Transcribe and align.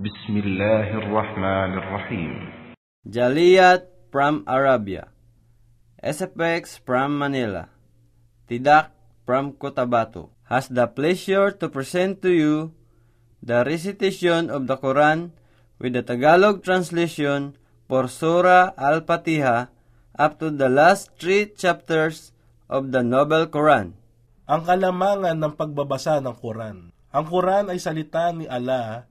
Bismillahirrahmanirrahim. 0.00 2.48
Jaliyat 3.04 3.84
from 4.08 4.48
Arabia. 4.48 5.12
SFX 6.00 6.80
from 6.80 7.20
Manila. 7.20 7.68
Tidak 8.48 8.96
from 9.28 9.52
Cotabato. 9.60 10.32
Has 10.48 10.72
the 10.72 10.88
pleasure 10.88 11.52
to 11.52 11.68
present 11.68 12.24
to 12.24 12.32
you 12.32 12.72
the 13.44 13.60
recitation 13.60 14.48
of 14.48 14.72
the 14.72 14.80
Quran 14.80 15.36
with 15.76 15.92
the 15.92 16.00
Tagalog 16.00 16.64
translation 16.64 17.60
for 17.84 18.08
Surah 18.08 18.72
Al-Fatiha 18.80 19.68
up 20.16 20.40
to 20.40 20.48
the 20.48 20.72
last 20.72 21.12
three 21.20 21.52
chapters 21.52 22.32
of 22.72 22.88
the 22.88 23.04
Noble 23.04 23.52
Quran. 23.52 24.00
Ang 24.48 24.64
kalamangan 24.64 25.36
ng 25.36 25.60
pagbabasa 25.60 26.24
ng 26.24 26.40
Quran. 26.40 26.88
Ang 27.12 27.24
Quran 27.28 27.68
ay 27.68 27.76
salita 27.76 28.32
ni 28.32 28.48
Allah 28.48 29.09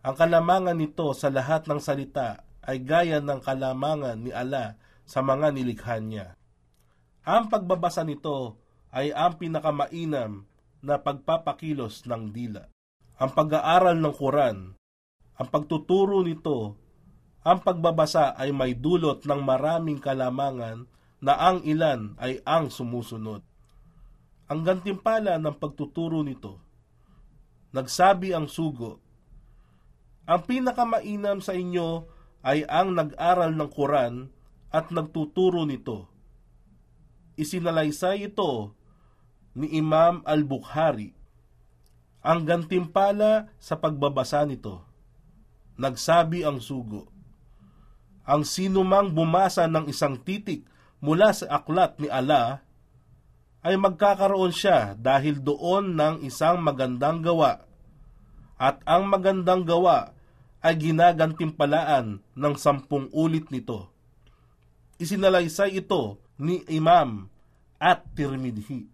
ang 0.00 0.14
kalamangan 0.16 0.80
nito 0.80 1.12
sa 1.12 1.28
lahat 1.28 1.68
ng 1.68 1.76
salita 1.76 2.40
ay 2.64 2.80
gaya 2.80 3.20
ng 3.20 3.40
kalamangan 3.44 4.16
ni 4.24 4.32
Allah 4.32 4.80
sa 5.04 5.20
mga 5.20 5.52
nilikha 5.52 6.00
niya. 6.00 6.40
Ang 7.28 7.52
pagbabasa 7.52 8.00
nito 8.00 8.56
ay 8.96 9.12
ang 9.12 9.36
pinakamainam 9.36 10.48
na 10.80 10.96
pagpapakilos 10.96 12.08
ng 12.08 12.32
dila. 12.32 12.64
Ang 13.20 13.30
pag-aaral 13.36 14.00
ng 14.00 14.14
Quran, 14.16 14.58
ang 15.36 15.48
pagtuturo 15.52 16.24
nito, 16.24 16.80
ang 17.44 17.60
pagbabasa 17.60 18.32
ay 18.40 18.56
may 18.56 18.72
dulot 18.72 19.28
ng 19.28 19.40
maraming 19.44 20.00
kalamangan 20.00 20.88
na 21.20 21.36
ang 21.36 21.60
ilan 21.68 22.16
ay 22.16 22.40
ang 22.48 22.72
sumusunod. 22.72 23.44
Ang 24.48 24.60
gantimpala 24.64 25.36
ng 25.36 25.56
pagtuturo 25.60 26.24
nito, 26.24 26.56
nagsabi 27.76 28.32
ang 28.32 28.48
sugo, 28.48 29.09
ang 30.28 30.40
pinakamainam 30.48 31.40
sa 31.40 31.56
inyo 31.56 32.08
ay 32.40 32.64
ang 32.68 32.96
nag-aral 32.96 33.52
ng 33.52 33.70
Quran 33.72 34.14
at 34.72 34.88
nagtuturo 34.88 35.66
nito. 35.68 36.08
Isinalaysay 37.36 38.30
ito 38.32 38.76
ni 39.56 39.76
Imam 39.76 40.24
al-Bukhari. 40.24 41.16
Ang 42.20 42.44
gantimpala 42.44 43.48
sa 43.56 43.80
pagbabasa 43.80 44.44
nito, 44.44 44.84
nagsabi 45.80 46.44
ang 46.44 46.60
sugo, 46.60 47.08
ang 48.28 48.44
sinumang 48.44 49.16
bumasa 49.16 49.64
ng 49.64 49.88
isang 49.88 50.20
titik 50.20 50.68
mula 51.00 51.32
sa 51.32 51.48
aklat 51.60 51.96
ni 51.96 52.12
Allah 52.12 52.60
ay 53.64 53.76
magkakaroon 53.76 54.52
siya 54.52 54.96
dahil 54.96 55.40
doon 55.40 55.96
ng 55.96 56.14
isang 56.24 56.60
magandang 56.60 57.24
gawa. 57.24 57.64
At 58.60 58.84
ang 58.84 59.08
magandang 59.08 59.64
gawa 59.64 60.12
ay 60.60 60.76
ginagantimpalaan 60.76 62.20
ng 62.20 62.54
sampung 62.60 63.08
ulit 63.16 63.48
nito. 63.48 63.88
Isinalaysay 65.00 65.80
ito 65.80 66.20
ni 66.36 66.60
Imam 66.68 67.32
at 67.80 68.04
Tirmidhi. 68.12 68.84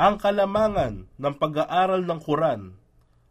Ang 0.00 0.16
kalamangan 0.16 1.04
ng 1.12 1.34
pag-aaral 1.36 2.08
ng 2.08 2.20
Quran 2.24 2.72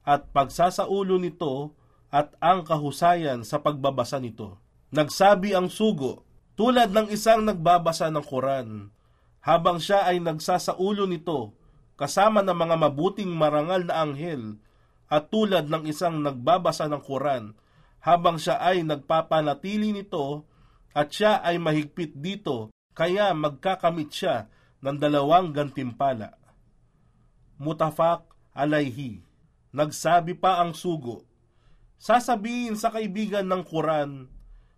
at 0.06 0.30
pagsasaulo 0.30 1.18
nito 1.18 1.74
at 2.14 2.38
ang 2.38 2.62
kahusayan 2.62 3.42
sa 3.42 3.58
pagbabasa 3.66 4.22
nito. 4.22 4.62
Nagsabi 4.94 5.58
ang 5.58 5.74
sugo, 5.74 6.22
tulad 6.54 6.94
ng 6.94 7.10
isang 7.10 7.42
nagbabasa 7.42 8.14
ng 8.14 8.22
Quran, 8.22 8.94
habang 9.42 9.82
siya 9.82 10.06
ay 10.06 10.22
nagsasaulo 10.22 11.10
nito, 11.10 11.58
kasama 11.98 12.46
ng 12.46 12.54
mga 12.54 12.76
mabuting 12.86 13.34
marangal 13.34 13.82
na 13.82 14.06
anghel, 14.06 14.62
at 15.06 15.30
tulad 15.30 15.70
ng 15.70 15.86
isang 15.86 16.22
nagbabasa 16.22 16.90
ng 16.90 17.02
Quran, 17.02 17.54
habang 18.02 18.38
siya 18.38 18.62
ay 18.62 18.86
nagpapanatili 18.86 19.94
nito, 19.94 20.46
at 20.96 21.12
siya 21.12 21.44
ay 21.44 21.60
mahigpit 21.60 22.16
dito, 22.16 22.72
kaya 22.96 23.36
magkakamit 23.36 24.10
siya 24.14 24.48
ng 24.80 24.96
dalawang 24.96 25.52
gantimpala. 25.52 26.38
Mutafak 27.60 28.24
alayhi. 28.56 29.20
Nagsabi 29.76 30.40
pa 30.40 30.64
ang 30.64 30.72
sugo, 30.72 31.28
sasabihin 32.00 32.80
sa 32.80 32.96
kaibigan 32.96 33.44
ng 33.44 33.60
Quran, 33.68 34.32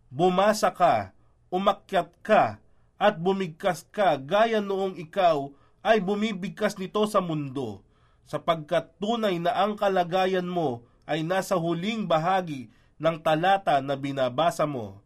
bumasa 0.09 0.73
ka, 0.73 1.13
umakyat 1.53 2.09
ka, 2.25 2.57
at 2.97 3.22
bumigkas 3.22 3.85
ka 3.94 4.18
gaya 4.18 4.57
noong 4.57 4.97
ikaw 4.97 5.53
ay 5.85 6.02
bumibigkas 6.02 6.81
nito 6.81 7.06
sa 7.06 7.22
mundo, 7.22 7.85
sapagkat 8.28 9.00
tunay 9.00 9.40
na 9.40 9.56
ang 9.56 9.80
kalagayan 9.80 10.46
mo 10.46 10.84
ay 11.08 11.24
nasa 11.24 11.56
huling 11.56 12.04
bahagi 12.04 12.68
ng 13.00 13.18
talata 13.24 13.80
na 13.80 13.96
binabasa 13.96 14.68
mo. 14.68 15.00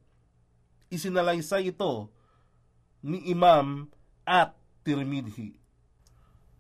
Isinalaysay 0.90 1.72
ito 1.72 2.10
ni 3.06 3.30
Imam 3.30 3.88
at 4.26 4.58
Tirmidhi. 4.82 5.62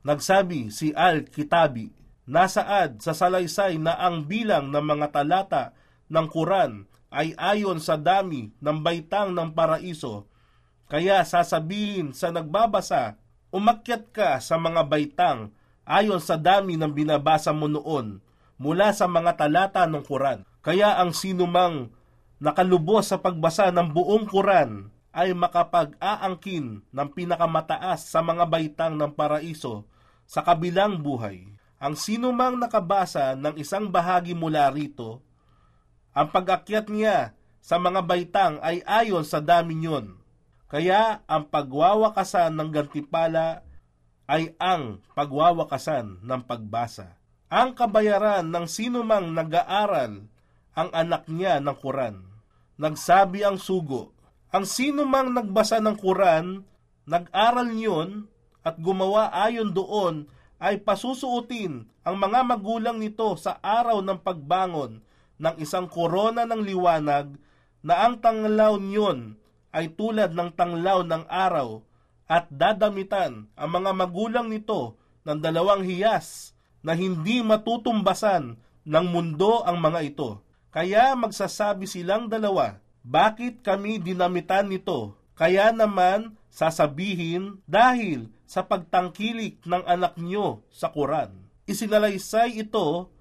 Nagsabi 0.05 0.69
si 0.69 0.93
Al-Kitabi, 0.93 1.93
nasaad 2.29 3.01
sa 3.01 3.13
salaysay 3.17 3.81
na 3.81 3.97
ang 3.97 4.29
bilang 4.29 4.69
ng 4.69 4.85
mga 4.85 5.07
talata 5.13 5.63
ng 6.09 6.27
Quran 6.29 6.85
ay 7.11 7.35
ayon 7.35 7.81
sa 7.81 7.99
dami 7.99 8.53
ng 8.61 8.77
baitang 8.81 9.35
ng 9.35 9.51
paraiso. 9.51 10.29
Kaya 10.87 11.21
sasabihin 11.27 12.15
sa 12.15 12.31
nagbabasa, 12.31 13.19
umakyat 13.51 14.11
ka 14.15 14.29
sa 14.39 14.55
mga 14.55 14.87
baitang 14.87 15.51
ayon 15.91 16.23
sa 16.23 16.39
dami 16.39 16.79
ng 16.79 16.95
binabasa 16.95 17.51
mo 17.51 17.67
noon 17.67 18.23
mula 18.55 18.95
sa 18.95 19.11
mga 19.11 19.35
talata 19.35 19.83
ng 19.83 19.99
Quran. 20.07 20.47
Kaya 20.63 20.95
ang 20.95 21.11
sinumang 21.11 21.91
nakalubos 22.39 23.11
sa 23.11 23.19
pagbasa 23.19 23.67
ng 23.75 23.91
buong 23.91 24.23
Quran 24.31 24.87
ay 25.11 25.35
makapag-aangkin 25.35 26.87
ng 26.87 27.07
pinakamataas 27.11 28.07
sa 28.07 28.23
mga 28.23 28.47
baitang 28.47 28.95
ng 28.95 29.11
paraiso 29.11 29.83
sa 30.23 30.39
kabilang 30.39 31.03
buhay. 31.03 31.51
Ang 31.81 31.99
sinumang 31.99 32.55
nakabasa 32.55 33.35
ng 33.35 33.59
isang 33.59 33.91
bahagi 33.91 34.31
mula 34.31 34.71
rito, 34.71 35.19
ang 36.15 36.31
pag-akyat 36.31 36.87
niya 36.87 37.35
sa 37.59 37.81
mga 37.81 37.99
baitang 38.05 38.55
ay 38.63 38.79
ayon 38.87 39.27
sa 39.27 39.43
dami 39.43 39.75
niyon. 39.75 40.15
Kaya 40.71 41.19
ang 41.27 41.51
pagwawakasan 41.51 42.55
ng 42.55 42.69
gantipala 42.71 43.65
ay 44.31 44.55
ang 44.63 45.03
pagwawakasan 45.11 46.23
ng 46.23 46.41
pagbasa. 46.47 47.19
Ang 47.51 47.75
kabayaran 47.75 48.47
ng 48.47 48.63
sinumang 48.63 49.35
nag-aaral 49.35 50.23
ang 50.71 50.89
anak 50.95 51.27
niya 51.27 51.59
ng 51.59 51.75
Quran. 51.75 52.23
Nagsabi 52.79 53.43
ang 53.43 53.59
sugo, 53.59 54.15
ang 54.55 54.63
sinumang 54.63 55.35
nagbasa 55.35 55.83
ng 55.83 55.99
Quran, 55.99 56.63
nag-aral 57.03 57.75
niyon 57.75 58.31
at 58.63 58.79
gumawa 58.79 59.35
ayon 59.35 59.75
doon 59.75 60.31
ay 60.63 60.79
pasusuotin 60.79 61.91
ang 62.07 62.15
mga 62.15 62.47
magulang 62.47 63.03
nito 63.03 63.35
sa 63.35 63.59
araw 63.59 63.99
ng 63.99 64.23
pagbangon 64.23 65.03
ng 65.43 65.55
isang 65.59 65.91
korona 65.91 66.47
ng 66.47 66.63
liwanag 66.63 67.35
na 67.83 68.07
ang 68.07 68.23
tanglaw 68.23 68.79
niyon 68.79 69.35
ay 69.75 69.91
tulad 69.91 70.31
ng 70.31 70.55
tanglaw 70.55 71.03
ng 71.03 71.27
araw 71.27 71.83
at 72.31 72.47
dadamitan 72.47 73.51
ang 73.59 73.69
mga 73.75 73.91
magulang 73.91 74.47
nito 74.47 74.95
ng 75.27 75.35
dalawang 75.43 75.83
hiyas 75.83 76.55
na 76.79 76.95
hindi 76.95 77.43
matutumbasan 77.43 78.55
ng 78.87 79.05
mundo 79.11 79.67
ang 79.67 79.75
mga 79.83 79.99
ito. 80.15 80.39
Kaya 80.71 81.11
magsasabi 81.19 81.83
silang 81.83 82.31
dalawa, 82.31 82.79
bakit 83.03 83.59
kami 83.59 83.99
dinamitan 83.99 84.71
nito? 84.71 85.19
Kaya 85.35 85.75
naman 85.75 86.39
sasabihin 86.47 87.59
dahil 87.67 88.31
sa 88.47 88.63
pagtangkilik 88.63 89.59
ng 89.67 89.83
anak 89.83 90.15
niyo 90.15 90.63
sa 90.71 90.87
Quran. 90.87 91.35
Isinalaysay 91.67 92.63
ito 92.63 93.11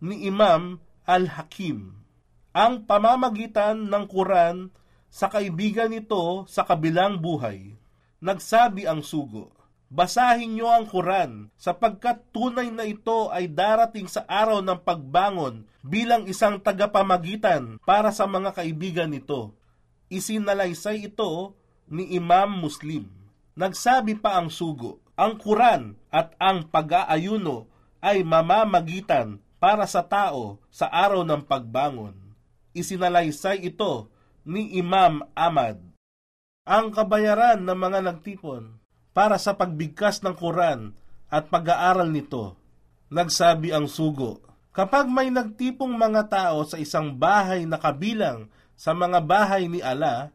ni 0.00 0.24
Imam 0.24 0.80
Al-Hakim. 1.04 1.92
Ang 2.56 2.88
pamamagitan 2.88 3.84
ng 3.84 4.04
Quran 4.08 4.72
sa 5.12 5.28
kaibigan 5.28 5.92
nito 5.92 6.48
sa 6.48 6.64
kabilang 6.64 7.20
buhay. 7.20 7.75
Nagsabi 8.20 8.88
ang 8.88 9.04
sugo, 9.04 9.56
Basahin 9.86 10.58
niyo 10.58 10.66
ang 10.66 10.82
Quran 10.90 11.54
sapagkat 11.54 12.34
tunay 12.34 12.74
na 12.74 12.82
ito 12.82 13.30
ay 13.30 13.46
darating 13.46 14.10
sa 14.10 14.26
araw 14.26 14.58
ng 14.58 14.82
pagbangon 14.82 15.62
bilang 15.86 16.26
isang 16.26 16.58
tagapamagitan 16.58 17.78
para 17.86 18.10
sa 18.10 18.26
mga 18.26 18.50
kaibigan 18.50 19.14
nito. 19.14 19.54
Isinalaysay 20.10 21.06
ito 21.06 21.54
ni 21.86 22.18
Imam 22.18 22.50
Muslim. 22.50 23.06
Nagsabi 23.54 24.18
pa 24.18 24.42
ang 24.42 24.50
sugo, 24.50 24.98
ang 25.14 25.38
Quran 25.38 25.94
at 26.10 26.34
ang 26.42 26.66
pag-aayuno 26.66 27.70
ay 28.02 28.26
mamamagitan 28.26 29.38
para 29.62 29.86
sa 29.86 30.02
tao 30.02 30.58
sa 30.66 30.90
araw 30.90 31.22
ng 31.22 31.46
pagbangon. 31.46 32.18
Isinalaysay 32.74 33.62
ito 33.62 34.10
ni 34.42 34.74
Imam 34.82 35.22
Ahmad. 35.38 35.85
Ang 36.66 36.90
kabayaran 36.90 37.62
ng 37.62 37.78
mga 37.78 37.98
nagtipon 38.02 38.74
para 39.14 39.38
sa 39.38 39.54
pagbigkas 39.54 40.26
ng 40.26 40.34
Quran 40.34 40.98
at 41.30 41.46
pag-aaral 41.46 42.10
nito. 42.10 42.58
Nagsabi 43.06 43.70
ang 43.70 43.86
sugo, 43.86 44.42
Kapag 44.76 45.08
may 45.08 45.32
nagtipong 45.32 45.96
mga 45.96 46.28
tao 46.28 46.60
sa 46.68 46.76
isang 46.76 47.16
bahay 47.16 47.64
na 47.64 47.80
kabilang 47.80 48.52
sa 48.76 48.92
mga 48.92 49.24
bahay 49.24 49.72
ni 49.72 49.80
Allah, 49.80 50.34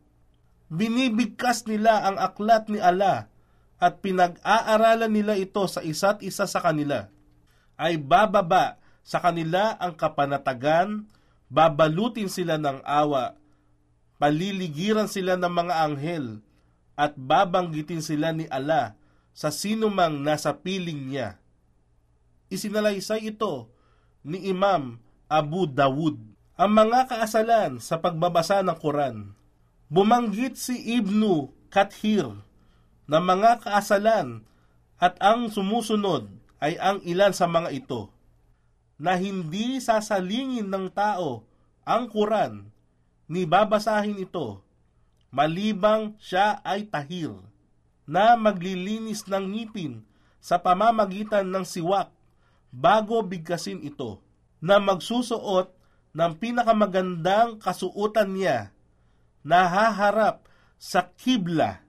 binibigkas 0.66 1.70
nila 1.70 2.10
ang 2.10 2.18
aklat 2.18 2.66
ni 2.66 2.82
Allah 2.82 3.30
at 3.78 4.02
pinag-aaralan 4.02 5.14
nila 5.14 5.38
ito 5.38 5.62
sa 5.70 5.86
isa't 5.86 6.26
isa 6.26 6.50
sa 6.50 6.58
kanila, 6.58 7.12
ay 7.78 8.02
bababa 8.02 8.82
sa 9.06 9.22
kanila 9.22 9.78
ang 9.78 9.94
kapanatagan, 9.94 11.06
babalutin 11.46 12.32
sila 12.32 12.58
ng 12.58 12.82
awa, 12.82 13.38
paliligiran 14.22 15.10
sila 15.10 15.34
ng 15.34 15.50
mga 15.50 15.74
anghel, 15.82 16.46
at 16.94 17.18
babanggitin 17.18 18.06
sila 18.06 18.30
ni 18.30 18.46
Allah 18.54 18.94
sa 19.34 19.50
sinumang 19.50 20.22
nasa 20.22 20.54
piling 20.54 21.10
niya. 21.10 21.42
Isinalaysay 22.54 23.34
ito 23.34 23.74
ni 24.22 24.46
Imam 24.54 25.02
Abu 25.26 25.66
Dawud. 25.66 26.22
Ang 26.62 26.72
mga 26.78 27.10
kaasalan 27.10 27.82
sa 27.82 27.98
pagbabasa 27.98 28.62
ng 28.62 28.78
Quran. 28.78 29.34
Bumanggit 29.90 30.62
si 30.62 30.78
Ibnu 31.02 31.50
Kathir 31.74 32.30
na 33.10 33.18
mga 33.18 33.66
kaasalan 33.66 34.46
at 35.02 35.18
ang 35.18 35.50
sumusunod 35.50 36.30
ay 36.62 36.78
ang 36.78 37.02
ilan 37.02 37.34
sa 37.34 37.50
mga 37.50 37.74
ito 37.74 38.14
na 39.02 39.18
hindi 39.18 39.82
sasalingin 39.82 40.70
ng 40.70 40.94
tao 40.94 41.44
ang 41.82 42.06
Quran 42.08 42.71
ni 43.32 43.48
babasahin 43.48 44.20
ito 44.20 44.60
malibang 45.32 46.20
siya 46.20 46.60
ay 46.68 46.84
tahir 46.92 47.32
na 48.04 48.36
maglilinis 48.36 49.24
ng 49.32 49.56
ngipin 49.56 50.04
sa 50.44 50.60
pamamagitan 50.60 51.48
ng 51.48 51.64
siwak 51.64 52.12
bago 52.76 53.24
bigkasin 53.24 53.80
ito 53.88 54.20
na 54.60 54.84
magsusuot 54.84 55.72
ng 56.12 56.32
pinakamagandang 56.44 57.56
kasuutan 57.64 58.36
niya 58.36 58.76
na 59.48 59.64
haharap 59.64 60.44
sa 60.76 61.08
kibla 61.16 61.80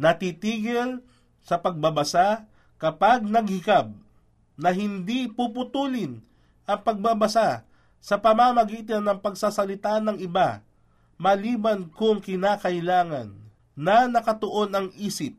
natitigil 0.00 1.04
sa 1.44 1.60
pagbabasa 1.60 2.48
kapag 2.80 3.28
naghikab 3.28 3.92
na 4.56 4.72
hindi 4.72 5.28
puputulin 5.28 6.24
ang 6.64 6.80
pagbabasa 6.80 7.68
sa 8.00 8.16
pamamagitan 8.16 9.04
ng 9.04 9.20
pagsasalita 9.20 10.00
ng 10.00 10.16
iba 10.24 10.64
maliban 11.20 11.92
kung 11.92 12.24
kinakailangan 12.24 13.28
na 13.76 14.08
nakatuon 14.08 14.72
ang 14.72 14.88
isip 14.96 15.36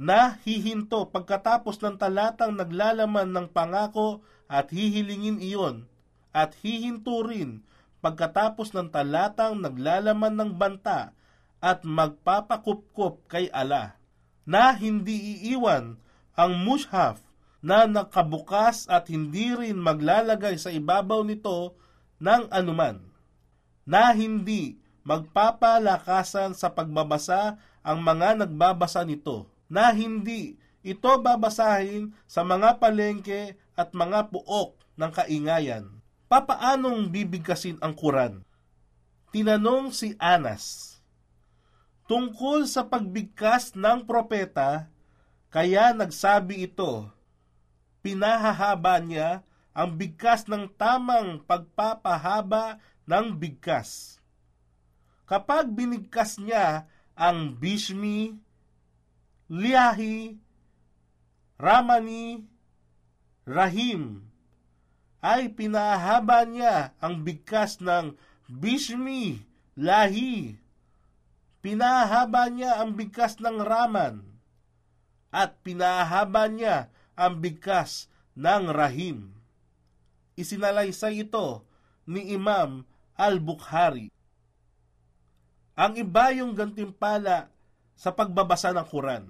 na 0.00 0.40
hihinto 0.48 1.12
pagkatapos 1.12 1.76
ng 1.84 2.00
talatang 2.00 2.56
naglalaman 2.56 3.28
ng 3.28 3.46
pangako 3.52 4.24
at 4.48 4.72
hihilingin 4.72 5.36
iyon 5.44 5.84
at 6.32 6.56
hihinto 6.64 7.20
rin 7.20 7.60
pagkatapos 8.00 8.72
ng 8.72 8.88
talatang 8.88 9.60
naglalaman 9.60 10.32
ng 10.40 10.50
banta 10.56 11.12
at 11.60 11.84
magpapakupkup 11.84 13.28
kay 13.28 13.52
Allah 13.52 14.00
na 14.48 14.72
hindi 14.72 15.36
iiwan 15.36 16.00
ang 16.32 16.52
mushaf 16.64 17.20
na 17.60 17.84
nakabukas 17.84 18.88
at 18.88 19.12
hindi 19.12 19.52
rin 19.52 19.76
maglalagay 19.76 20.56
sa 20.56 20.72
ibabaw 20.72 21.20
nito 21.28 21.76
ng 22.24 22.48
anuman 22.48 23.04
na 23.84 24.16
hindi 24.16 24.79
magpapalakasan 25.02 26.52
sa 26.52 26.68
pagbabasa 26.70 27.56
ang 27.80 28.04
mga 28.04 28.44
nagbabasa 28.44 29.04
nito 29.04 29.48
na 29.70 29.88
hindi 29.94 30.60
ito 30.80 31.12
babasahin 31.20 32.12
sa 32.24 32.40
mga 32.40 32.80
palengke 32.80 33.56
at 33.76 33.92
mga 33.92 34.32
puok 34.32 34.76
ng 34.96 35.10
kaingayan. 35.12 35.84
Papaanong 36.30 37.08
bibigkasin 37.10 37.80
ang 37.82 37.96
Quran? 37.96 38.44
Tinanong 39.32 39.92
si 39.92 40.16
Anas. 40.20 40.96
Tungkol 42.06 42.66
sa 42.66 42.86
pagbigkas 42.86 43.78
ng 43.78 44.02
propeta, 44.02 44.90
kaya 45.50 45.94
nagsabi 45.94 46.66
ito, 46.66 47.06
pinahahaba 48.02 48.98
niya 48.98 49.46
ang 49.70 49.94
bigkas 49.94 50.46
ng 50.50 50.66
tamang 50.74 51.42
pagpapahaba 51.46 52.82
ng 53.06 53.34
bigkas. 53.38 54.19
Kapag 55.30 55.70
binigkas 55.70 56.42
niya 56.42 56.90
ang 57.14 57.54
Bishmi, 57.54 58.34
Liahi, 59.46 60.34
Ramani, 61.54 62.42
Rahim, 63.46 64.26
ay 65.22 65.54
pinahaba 65.54 66.42
niya 66.42 66.98
ang 66.98 67.22
bigkas 67.22 67.78
ng 67.78 68.18
Bishmi, 68.50 69.46
Lahi. 69.78 70.58
Pinahaba 71.62 72.50
niya 72.50 72.82
ang 72.82 72.98
bigkas 72.98 73.38
ng 73.38 73.62
Raman 73.62 74.26
at 75.30 75.62
pinahaba 75.62 76.50
niya 76.50 76.90
ang 77.14 77.38
bigkas 77.38 78.10
ng 78.34 78.72
Rahim. 78.74 79.30
Isinalaysay 80.34 81.22
ito 81.22 81.62
ni 82.08 82.34
Imam 82.34 82.82
Al-Bukhari. 83.14 84.10
Ang 85.80 85.96
iba 85.96 86.28
yung 86.36 86.52
gantimpala 86.52 87.48
sa 87.96 88.12
pagbabasa 88.12 88.76
ng 88.76 88.84
Quran. 88.84 89.24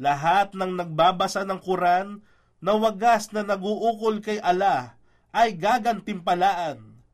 Lahat 0.00 0.56
ng 0.56 0.80
nagbabasa 0.80 1.44
ng 1.44 1.60
Quran 1.60 2.24
na 2.64 2.72
wagas 2.72 3.28
na 3.36 3.44
naguukol 3.44 4.24
kay 4.24 4.40
Allah 4.40 4.96
ay 5.28 5.60
gagantimpalaan. 5.60 7.04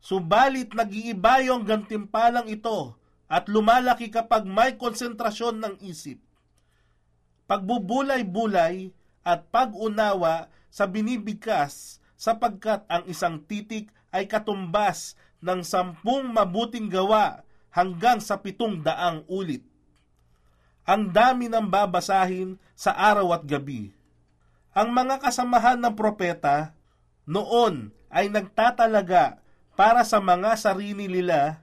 Subalit 0.00 0.72
nag-iiba 0.72 1.44
yung 1.44 1.68
gantimpalang 1.68 2.48
ito 2.48 2.96
at 3.28 3.44
lumalaki 3.52 4.08
kapag 4.08 4.48
may 4.48 4.80
konsentrasyon 4.80 5.60
ng 5.60 5.74
isip. 5.84 6.16
Pagbubulay-bulay 7.44 8.88
at 9.20 9.44
pag-unawa 9.52 10.48
sa 10.72 10.88
binibigkas 10.88 12.00
sapagkat 12.16 12.88
ang 12.88 13.04
isang 13.04 13.44
titik 13.44 13.92
ay 14.16 14.24
katumbas 14.24 15.12
ng 15.38 15.60
sampung 15.62 16.30
mabuting 16.30 16.90
gawa 16.90 17.42
hanggang 17.70 18.18
sa 18.18 18.38
pitong 18.38 18.82
daang 18.82 19.22
ulit. 19.30 19.62
Ang 20.88 21.12
dami 21.12 21.52
ng 21.52 21.68
babasahin 21.68 22.56
sa 22.72 22.96
araw 22.96 23.36
at 23.36 23.44
gabi. 23.44 23.92
Ang 24.72 24.94
mga 24.94 25.20
kasamahan 25.20 25.76
ng 25.78 25.94
propeta 25.94 26.72
noon 27.28 27.92
ay 28.08 28.32
nagtatalaga 28.32 29.36
para 29.76 30.00
sa 30.02 30.18
mga 30.18 30.56
sarili 30.56 31.06
nila 31.06 31.60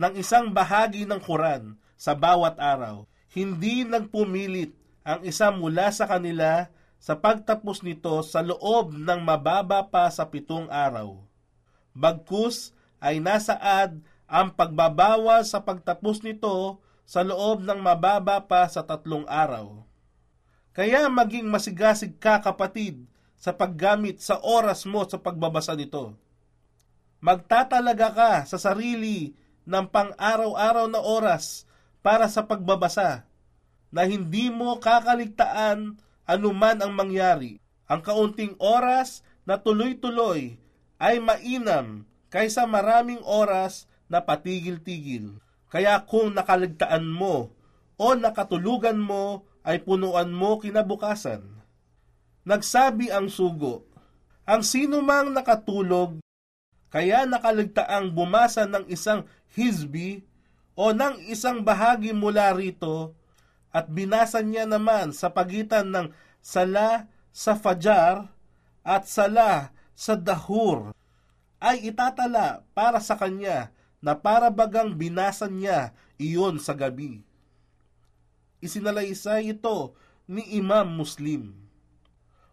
ng 0.00 0.16
isang 0.18 0.50
bahagi 0.50 1.04
ng 1.04 1.20
Quran 1.20 1.76
sa 2.00 2.16
bawat 2.16 2.56
araw. 2.56 3.04
Hindi 3.30 3.84
nagpumilit 3.84 4.72
ang 5.04 5.20
isa 5.22 5.52
mula 5.52 5.92
sa 5.92 6.08
kanila 6.08 6.72
sa 7.02 7.18
pagtapos 7.18 7.82
nito 7.82 8.22
sa 8.22 8.40
loob 8.40 8.94
ng 8.94 9.20
mababa 9.20 9.84
pa 9.86 10.06
sa 10.08 10.26
pitong 10.26 10.70
araw. 10.70 11.18
Bagkus 11.92 12.72
ay 13.02 13.18
nasaad 13.18 13.98
ang 14.30 14.54
pagbabawas 14.54 15.50
sa 15.50 15.58
pagtapos 15.58 16.22
nito 16.22 16.78
sa 17.02 17.26
loob 17.26 17.66
ng 17.66 17.82
mababa 17.82 18.38
pa 18.46 18.70
sa 18.70 18.86
tatlong 18.86 19.26
araw. 19.26 19.82
Kaya 20.72 21.10
maging 21.10 21.50
masigasig 21.50 22.16
ka 22.16 22.40
kapatid 22.40 23.04
sa 23.36 23.50
paggamit 23.50 24.22
sa 24.22 24.38
oras 24.40 24.86
mo 24.86 25.02
sa 25.04 25.18
pagbabasa 25.18 25.74
nito. 25.74 26.14
Magtatalaga 27.18 28.08
ka 28.14 28.32
sa 28.46 28.56
sarili 28.56 29.34
ng 29.66 29.86
pang-araw-araw 29.90 30.86
na 30.86 31.02
oras 31.02 31.66
para 32.00 32.30
sa 32.30 32.46
pagbabasa 32.46 33.26
na 33.92 34.06
hindi 34.06 34.48
mo 34.48 34.78
kakaligtaan 34.80 35.98
anuman 36.24 36.78
ang 36.80 36.94
mangyari. 36.94 37.60
Ang 37.90 38.00
kaunting 38.00 38.56
oras 38.56 39.20
na 39.44 39.60
tuloy-tuloy 39.60 40.56
ay 41.02 41.18
mainam 41.18 42.06
kaysa 42.32 42.64
maraming 42.64 43.20
oras 43.28 43.84
na 44.08 44.24
patigil-tigil. 44.24 45.36
Kaya 45.68 46.00
kung 46.08 46.32
nakaligtaan 46.32 47.04
mo 47.04 47.52
o 48.00 48.06
nakatulugan 48.16 48.96
mo 48.96 49.44
ay 49.62 49.84
punuan 49.84 50.32
mo 50.32 50.56
kinabukasan. 50.56 51.44
Nagsabi 52.42 53.12
ang 53.12 53.28
sugo, 53.28 53.86
ang 54.42 54.66
sino 54.66 55.04
mang 55.04 55.30
nakatulog, 55.30 56.18
kaya 56.90 57.28
nakaligtaang 57.28 58.10
bumasa 58.10 58.66
ng 58.66 58.90
isang 58.90 59.24
hizbi 59.54 60.26
o 60.74 60.90
ng 60.90 61.30
isang 61.30 61.62
bahagi 61.62 62.10
mula 62.10 62.50
rito 62.52 63.14
at 63.72 63.88
binasa 63.88 64.44
niya 64.44 64.68
naman 64.68 65.14
sa 65.16 65.32
pagitan 65.32 65.88
ng 65.88 66.06
sala 66.44 67.08
sa 67.32 67.56
fajar 67.56 68.28
at 68.84 69.08
sala 69.08 69.72
sa 69.96 70.18
dahur 70.18 70.92
ay 71.62 71.94
itatala 71.94 72.66
para 72.74 72.98
sa 72.98 73.14
kanya 73.14 73.70
na 74.02 74.18
para 74.18 74.50
bagang 74.50 74.98
binasa 74.98 75.46
niya 75.46 75.94
iyon 76.18 76.58
sa 76.58 76.74
gabi. 76.74 77.22
Isinalaysay 78.58 79.54
ito 79.54 79.94
ni 80.26 80.42
Imam 80.58 80.90
Muslim. 80.90 81.54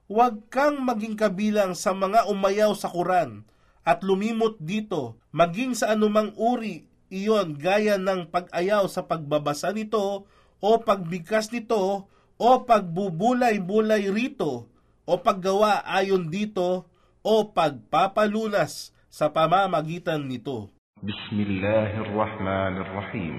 Huwag 0.05 0.45
kang 0.53 0.81
maging 0.85 1.17
kabilang 1.17 1.73
sa 1.73 1.93
mga 1.93 2.29
umayaw 2.29 2.77
sa 2.77 2.89
Quran 2.89 3.45
at 3.81 4.05
lumimot 4.05 4.61
dito, 4.61 5.17
maging 5.33 5.73
sa 5.73 5.93
anumang 5.97 6.33
uri 6.37 6.85
iyon 7.09 7.57
gaya 7.57 7.97
ng 7.97 8.29
pag-ayaw 8.29 8.85
sa 8.85 9.05
pagbabasa 9.09 9.73
nito 9.73 10.29
o 10.61 10.69
pagbigkas 10.85 11.49
nito 11.49 12.05
o 12.37 12.49
pagbubulay-bulay 12.65 14.13
rito 14.13 14.69
o 15.09 15.13
paggawa 15.17 15.81
ayon 15.89 16.29
dito 16.29 16.85
o 17.25 17.33
pagpapalunas 17.49 18.93
sa 19.19 19.27
pamamagitan 19.27 20.31
nito. 20.31 20.71
Bismillahirrahmanirrahim. 21.03 23.35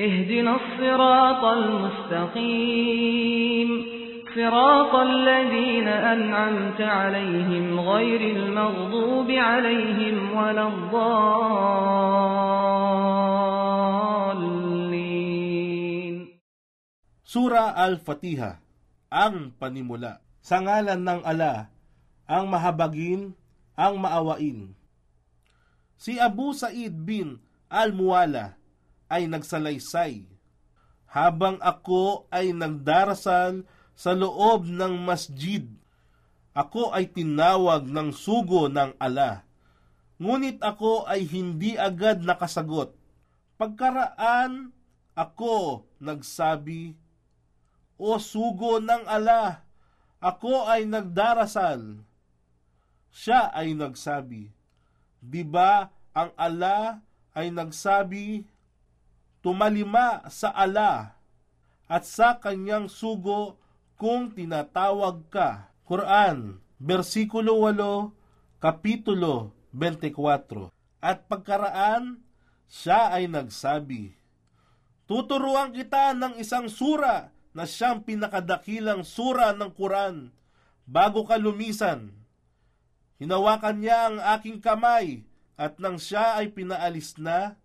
Ihdina 0.01 0.57
اهدنا 0.57 0.57
الصراط 0.57 1.45
المستقيم 1.45 3.11
صراط 4.36 4.94
الذين 4.96 5.88
أنعمت 5.88 6.82
عليهم 6.82 7.80
غير 7.80 8.22
المغضوب 8.36 9.30
عليهم 9.32 10.18
ولا 10.36 10.68
الضالين 10.68 11.36
Sura 17.36 17.76
Al-Fatiha, 17.76 18.64
ang 19.12 19.52
panimula. 19.60 20.24
Sa 20.40 20.64
ngalan 20.64 21.04
ng 21.04 21.20
ala, 21.28 21.68
ang 22.24 22.48
mahabagin, 22.48 23.36
ang 23.76 24.00
maawain. 24.00 24.72
Si 26.00 26.16
Abu 26.16 26.56
Said 26.56 26.96
bin 26.96 27.44
Al-Muwala 27.68 28.56
ay 29.12 29.28
nagsalaysay. 29.28 30.24
Habang 31.12 31.60
ako 31.60 32.24
ay 32.32 32.56
nagdarasal 32.56 33.68
sa 34.01 34.17
loob 34.17 34.65
ng 34.65 34.97
masjid, 35.05 35.69
ako 36.57 36.97
ay 36.97 37.05
tinawag 37.13 37.85
ng 37.85 38.17
sugo 38.17 38.73
ng 38.73 38.97
ala. 38.97 39.45
Ngunit 40.17 40.57
ako 40.65 41.05
ay 41.05 41.29
hindi 41.29 41.77
agad 41.77 42.25
nakasagot. 42.25 42.97
Pagkaraan, 43.61 44.73
ako 45.13 45.85
nagsabi, 46.01 46.97
O 48.01 48.17
sugo 48.17 48.81
ng 48.81 49.05
ala, 49.05 49.69
ako 50.17 50.65
ay 50.65 50.89
nagdarasal. 50.89 52.01
Siya 53.13 53.53
ay 53.53 53.77
nagsabi, 53.77 54.49
Di 55.21 55.45
ba 55.45 55.93
ang 56.17 56.33
ala 56.41 57.05
ay 57.37 57.53
nagsabi, 57.53 58.49
Tumalima 59.45 60.25
sa 60.33 60.57
ala 60.57 61.21
at 61.85 62.09
sa 62.09 62.41
kanyang 62.41 62.89
sugo 62.89 63.61
kung 64.01 64.33
tinatawag 64.33 65.29
ka. 65.29 65.69
Quran, 65.85 66.57
versikulo 66.81 67.61
8, 67.69 68.57
kapitulo 68.57 69.53
24. 69.77 70.73
At 71.05 71.29
pagkaraan, 71.29 72.25
siya 72.65 73.13
ay 73.13 73.29
nagsabi, 73.29 74.17
Tuturuan 75.05 75.77
kita 75.77 76.17
ng 76.17 76.41
isang 76.41 76.73
sura 76.73 77.29
na 77.53 77.69
siyang 77.69 78.07
pinakadakilang 78.07 79.05
sura 79.05 79.53
ng 79.53 79.75
Quran 79.75 80.33
bago 80.89 81.27
ka 81.29 81.37
lumisan. 81.37 82.15
Hinawakan 83.21 83.77
niya 83.85 83.99
ang 84.09 84.17
aking 84.39 84.63
kamay 84.63 85.29
at 85.61 85.77
nang 85.77 86.01
siya 86.01 86.41
ay 86.41 86.55
pinaalis 86.55 87.21
na, 87.21 87.59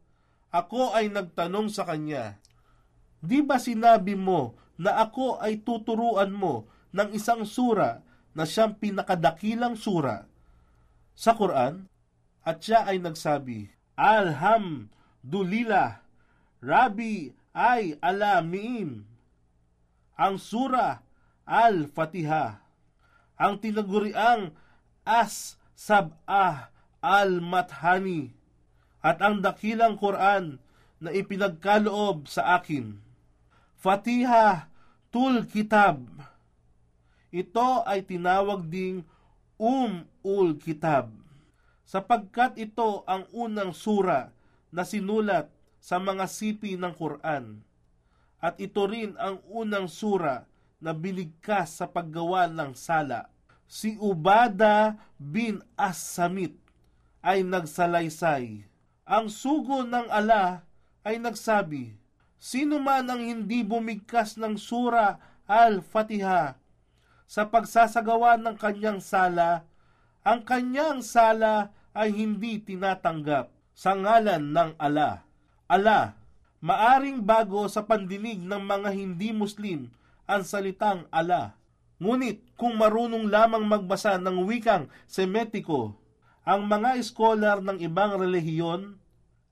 ako 0.51 0.91
ay 0.97 1.07
nagtanong 1.07 1.71
sa 1.71 1.85
kanya, 1.87 2.41
Di 3.25 3.41
ba 3.41 3.57
sinabi 3.57 4.13
mo 4.13 4.53
na 4.75 4.99
ako 5.03 5.39
ay 5.39 5.63
tuturuan 5.63 6.31
mo 6.31 6.67
ng 6.91 7.15
isang 7.15 7.47
sura 7.47 8.03
na 8.35 8.43
siyang 8.43 8.75
pinakadakilang 8.75 9.79
sura 9.79 10.27
sa 11.15 11.35
Quran? 11.35 11.87
At 12.45 12.61
siya 12.61 12.85
ay 12.85 13.01
nagsabi, 13.01 13.73
Alhamdulillah, 13.97 16.03
Rabbi 16.61 17.33
ay 17.55 17.97
alamiin. 18.03 19.07
Ang 20.15 20.35
sura 20.37 21.01
Al-Fatiha, 21.47 22.59
ang 23.39 23.53
tinaguriang 23.59 24.51
As-Sab'ah 25.05 26.71
Al-Mathani, 26.99 28.33
at 29.05 29.21
ang 29.21 29.45
dakilang 29.45 30.01
Quran 30.01 30.57
na 30.97 31.13
ipinagkaloob 31.13 32.25
sa 32.25 32.57
akin. 32.57 33.04
Fatiha 33.85 34.65
Tul 35.13 35.45
Kitab. 35.45 36.09
Ito 37.29 37.85
ay 37.85 38.01
tinawag 38.01 38.65
ding 38.65 39.05
Um-ul 39.61 40.57
Kitab 40.57 41.13
sapagkat 41.85 42.57
ito 42.57 43.05
ang 43.05 43.29
unang 43.29 43.77
sura 43.77 44.33
na 44.73 44.89
sinulat 44.89 45.53
sa 45.77 46.01
mga 46.01 46.25
sipi 46.25 46.81
ng 46.81 46.97
Quran. 46.97 47.61
At 48.41 48.57
ito 48.57 48.89
rin 48.89 49.13
ang 49.21 49.37
unang 49.53 49.85
sura 49.85 50.49
na 50.81 50.89
biligkas 50.89 51.77
sa 51.77 51.85
paggawa 51.85 52.49
ng 52.49 52.73
sala. 52.73 53.29
Si 53.69 54.01
Ubada 54.01 54.97
bin 55.21 55.61
As-Samit 55.77 56.57
ay 57.21 57.45
nagsalaysay. 57.45 58.65
Ang 59.05 59.29
sugo 59.29 59.85
ng 59.85 60.09
ala 60.09 60.65
ay 61.05 61.21
nagsabi, 61.21 61.93
Sino 62.45 62.77
man 62.77 63.09
ang 63.09 63.25
hindi 63.25 63.65
bumigkas 63.65 64.37
ng 64.37 64.53
sura 64.61 65.17
Al-Fatiha 65.49 66.53
sa 67.25 67.43
pagsasagawa 67.49 68.37
ng 68.37 68.53
kanyang 68.53 69.01
sala, 69.01 69.65
ang 70.21 70.45
kanyang 70.45 71.01
sala 71.01 71.73
ay 71.97 72.13
hindi 72.13 72.61
tinatanggap 72.61 73.49
sa 73.73 73.97
ngalan 73.97 74.53
ng 74.53 74.77
ala. 74.77 75.25
Ala, 75.65 76.13
maaring 76.61 77.25
bago 77.25 77.65
sa 77.65 77.81
pandinig 77.81 78.37
ng 78.37 78.61
mga 78.61 78.93
hindi 78.93 79.33
Muslim 79.33 79.89
ang 80.29 80.45
salitang 80.45 81.09
ala. 81.09 81.57
Ngunit 81.97 82.45
kung 82.61 82.77
marunong 82.77 83.25
lamang 83.25 83.65
magbasa 83.65 84.21
ng 84.21 84.45
wikang 84.45 84.85
Semetiko, 85.09 85.97
ang 86.45 86.69
mga 86.69 87.01
eskolar 87.01 87.57
ng 87.65 87.81
ibang 87.81 88.21
relihiyon, 88.21 89.01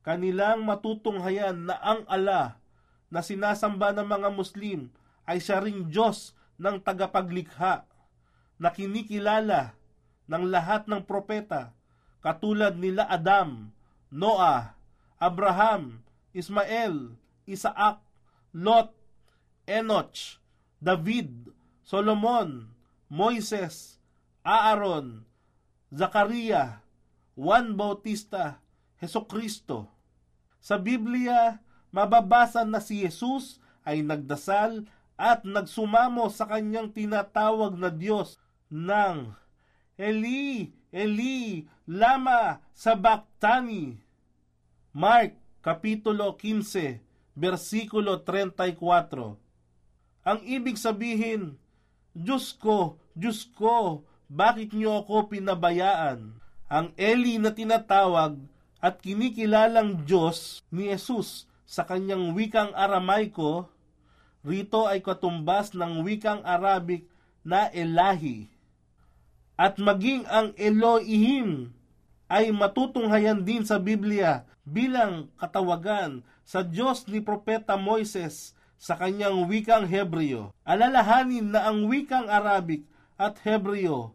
kanilang 0.05 0.61
matutunghayan 0.61 1.65
na 1.65 1.81
ang 1.81 2.05
ala 2.05 2.61
na 3.13 3.21
sinasamba 3.21 3.93
ng 3.93 4.09
mga 4.09 4.29
Muslim 4.33 4.89
ay 5.29 5.37
siya 5.37 5.61
ring 5.61 5.85
Diyos 5.85 6.33
ng 6.57 6.81
tagapaglikha 6.81 7.85
na 8.57 8.69
kinikilala 8.73 9.77
ng 10.25 10.43
lahat 10.49 10.89
ng 10.89 11.05
propeta 11.05 11.77
katulad 12.25 12.73
nila 12.73 13.05
Adam, 13.05 13.69
Noah, 14.09 14.73
Abraham, 15.21 16.01
Ismael, 16.33 17.19
Isaac, 17.45 18.01
Lot, 18.55 18.95
Enoch, 19.69 20.39
David, 20.81 21.51
Solomon, 21.83 22.71
Moises, 23.11 23.99
Aaron, 24.43 25.27
Zakaria, 25.93 26.81
Juan 27.35 27.75
Bautista, 27.79 28.59
Heso 28.99 29.23
Kristo. 29.27 29.87
Sa 30.63 30.79
Biblia, 30.79 31.62
mababasa 31.93 32.65
na 32.65 32.81
si 32.81 33.05
Jesus 33.05 33.61
ay 33.85 34.01
nagdasal 34.01 34.89
at 35.13 35.45
nagsumamo 35.45 36.25
sa 36.33 36.49
kanyang 36.49 36.89
tinatawag 36.89 37.77
na 37.77 37.93
Diyos 37.93 38.41
ng 38.73 39.29
Eli, 39.93 40.73
Eli, 40.89 41.69
lama 41.85 42.57
sabachthani. 42.73 44.01
Mark, 44.89 45.37
Kapitulo 45.61 46.33
15, 46.35 46.97
versikulo 47.37 48.17
34. 48.25 48.73
Ang 50.25 50.39
ibig 50.49 50.81
sabihin, 50.81 51.61
Diyos 52.17 52.57
ko, 52.57 52.97
Diyos 53.13 53.45
ko, 53.53 54.01
bakit 54.25 54.73
niyo 54.73 55.05
ako 55.05 55.29
pinabayaan? 55.29 56.41
Ang 56.73 56.87
Eli 56.97 57.37
na 57.37 57.53
tinatawag 57.53 58.41
at 58.81 58.97
kinikilalang 58.97 60.03
Diyos 60.09 60.65
ni 60.73 60.89
Jesus 60.89 61.45
sa 61.73 61.89
kanyang 61.89 62.37
wikang 62.37 62.69
Aramaiko, 62.77 63.65
rito 64.45 64.85
ay 64.85 65.01
katumbas 65.01 65.73
ng 65.73 66.05
wikang 66.05 66.45
Arabic 66.45 67.09
na 67.41 67.65
Elahi. 67.73 68.45
At 69.57 69.81
maging 69.81 70.29
ang 70.29 70.53
Elohim 70.53 71.73
ay 72.29 72.53
matutunghayan 72.53 73.41
din 73.41 73.65
sa 73.65 73.81
Biblia 73.81 74.45
bilang 74.61 75.33
katawagan 75.41 76.21
sa 76.45 76.61
Diyos 76.61 77.09
ni 77.09 77.25
Propeta 77.25 77.73
Moises 77.73 78.53
sa 78.77 78.93
kanyang 78.93 79.49
wikang 79.49 79.89
Hebreo. 79.89 80.53
Alalahanin 80.61 81.57
na 81.57 81.73
ang 81.73 81.89
wikang 81.89 82.29
Arabic 82.29 82.85
at 83.17 83.41
Hebreo, 83.41 84.13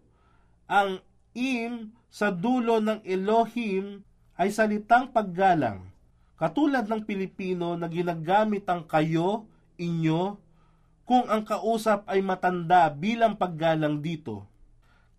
ang 0.71 1.03
im 1.35 1.91
sa 2.07 2.31
dulo 2.31 2.79
ng 2.79 3.03
Elohim 3.03 4.07
ay 4.39 4.55
salitang 4.55 5.11
paggalang. 5.11 5.88
Katulad 6.39 6.87
ng 6.87 7.03
Pilipino 7.03 7.75
na 7.75 7.91
ginagamit 7.91 8.63
ang 8.71 8.87
kayo, 8.87 9.51
inyo, 9.75 10.39
kung 11.03 11.27
ang 11.27 11.43
kausap 11.43 12.07
ay 12.07 12.23
matanda 12.23 12.87
bilang 12.95 13.35
paggalang 13.35 13.99
dito. 13.99 14.47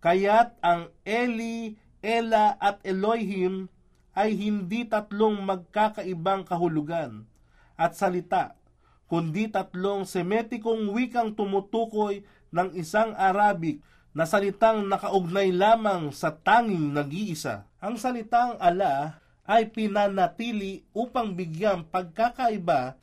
Kaya't 0.00 0.56
ang 0.64 0.88
Eli, 1.04 1.76
Ela 2.00 2.56
at 2.56 2.80
Elohim 2.88 3.68
ay 4.16 4.32
hindi 4.32 4.88
tatlong 4.88 5.44
magkakaibang 5.44 6.48
kahulugan 6.48 7.28
at 7.76 7.92
salita, 7.92 8.56
kundi 9.04 9.52
tatlong 9.52 10.08
semetikong 10.08 10.88
wikang 10.88 11.36
tumutukoy 11.36 12.24
ng 12.48 12.72
isang 12.80 13.12
Arabic 13.12 13.84
na 14.16 14.24
salitang 14.24 14.88
nakaugnay 14.88 15.52
lamang 15.52 16.16
sa 16.16 16.32
tanging 16.32 16.96
nag-iisa. 16.96 17.68
Ang 17.76 18.00
salitang 18.00 18.56
ala 18.56 19.20
ay 19.48 19.68
pinanatili 19.72 20.84
upang 20.92 21.32
bigyang 21.36 21.86
pagkakaiba 21.88 22.96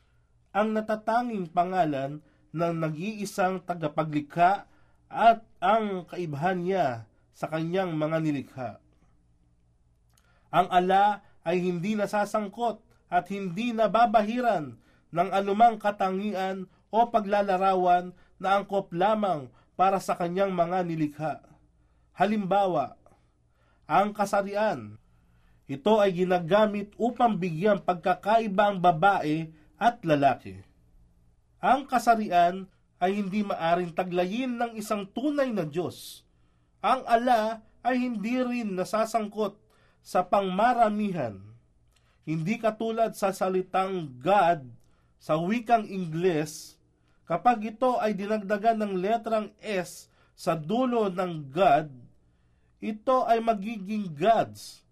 ang 0.53 0.73
natatanging 0.73 1.49
pangalan 1.49 2.21
ng 2.53 2.73
nag-iisang 2.81 3.61
tagapaglikha 3.61 4.65
at 5.07 5.45
ang 5.61 6.07
kaibahan 6.09 6.59
niya 6.61 6.87
sa 7.37 7.47
kanyang 7.47 7.93
mga 7.93 8.17
nilikha. 8.23 8.69
Ang 10.49 10.67
ala 10.71 11.21
ay 11.45 11.61
hindi 11.61 11.93
nasasangkot 11.93 12.81
at 13.07 13.29
hindi 13.29 13.71
nababahiran 13.71 14.75
ng 15.13 15.29
anumang 15.31 15.79
katangian 15.79 16.67
o 16.91 17.07
paglalarawan 17.07 18.11
na 18.41 18.59
angkop 18.59 18.91
lamang 18.91 19.47
para 19.77 20.01
sa 20.01 20.17
kanyang 20.17 20.51
mga 20.51 20.79
nilikha. 20.83 21.33
Halimbawa, 22.17 22.97
ang 23.85 24.11
kasarian. 24.11 24.97
Ito 25.67 25.99
ay 25.99 26.23
ginagamit 26.23 26.95
upang 26.95 27.35
bigyang 27.35 27.83
pagkakaiba 27.83 28.71
ang 28.71 28.79
babae 28.79 29.51
at 29.75 29.99
lalaki. 30.07 30.63
Ang 31.59 31.83
kasarian 31.83 32.71
ay 33.03 33.19
hindi 33.19 33.43
maaring 33.43 33.91
taglayin 33.91 34.55
ng 34.55 34.71
isang 34.79 35.03
tunay 35.11 35.51
na 35.51 35.67
Diyos. 35.67 36.23
Ang 36.79 37.03
ala 37.03 37.59
ay 37.83 37.99
hindi 37.99 38.39
rin 38.39 38.79
nasasangkot 38.79 39.59
sa 39.99 40.23
pangmaramihan. 40.23 41.35
Hindi 42.23 42.55
katulad 42.55 43.11
sa 43.19 43.35
salitang 43.35 44.07
God 44.23 44.63
sa 45.19 45.35
wikang 45.35 45.83
Ingles, 45.83 46.79
kapag 47.27 47.75
ito 47.75 47.99
ay 47.99 48.15
dinagdagan 48.15 48.79
ng 48.79 48.93
letrang 49.03 49.51
S 49.59 50.07
sa 50.31 50.55
dulo 50.55 51.11
ng 51.11 51.43
God, 51.51 51.91
ito 52.79 53.17
ay 53.27 53.43
magiging 53.43 54.07
gods 54.15 54.86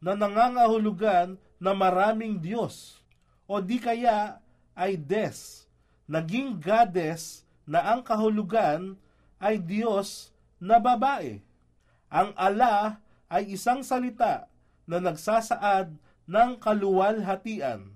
na 0.00 0.16
nangangahulugan 0.16 1.36
na 1.60 1.76
maraming 1.76 2.40
Diyos. 2.40 2.98
O 3.44 3.60
di 3.60 3.76
kaya 3.76 4.40
ay 4.72 4.96
des, 4.96 5.68
naging 6.08 6.56
goddess 6.56 7.44
na 7.68 7.84
ang 7.92 8.00
kahulugan 8.00 8.96
ay 9.36 9.60
Diyos 9.60 10.32
na 10.56 10.80
babae. 10.80 11.44
Ang 12.10 12.32
ala 12.34 12.98
ay 13.30 13.54
isang 13.54 13.84
salita 13.86 14.50
na 14.88 14.98
nagsasaad 14.98 15.94
ng 16.26 16.50
kaluwalhatian, 16.58 17.94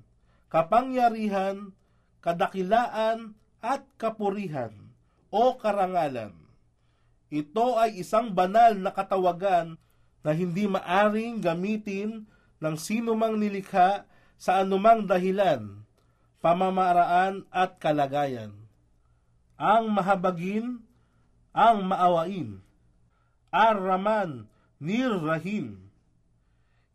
kapangyarihan, 0.52 1.74
kadakilaan 2.22 3.34
at 3.58 3.82
kapurihan 3.98 4.70
o 5.32 5.56
karangalan. 5.58 6.36
Ito 7.34 7.80
ay 7.80 7.98
isang 7.98 8.30
banal 8.30 8.78
na 8.78 8.94
katawagan 8.94 9.74
na 10.24 10.32
hindi 10.32 10.64
maaring 10.64 11.44
gamitin 11.44 12.24
ng 12.58 12.74
sino 12.80 13.12
mang 13.12 13.36
nilikha 13.36 14.08
sa 14.40 14.64
anumang 14.64 15.04
dahilan, 15.04 15.84
pamamaraan 16.40 17.44
at 17.52 17.76
kalagayan. 17.76 18.56
Ang 19.60 19.92
mahabagin, 19.92 20.80
ang 21.52 21.84
maawain, 21.86 22.64
Ar-Rahman, 23.52 24.48
Nir-Rahim. 24.82 25.78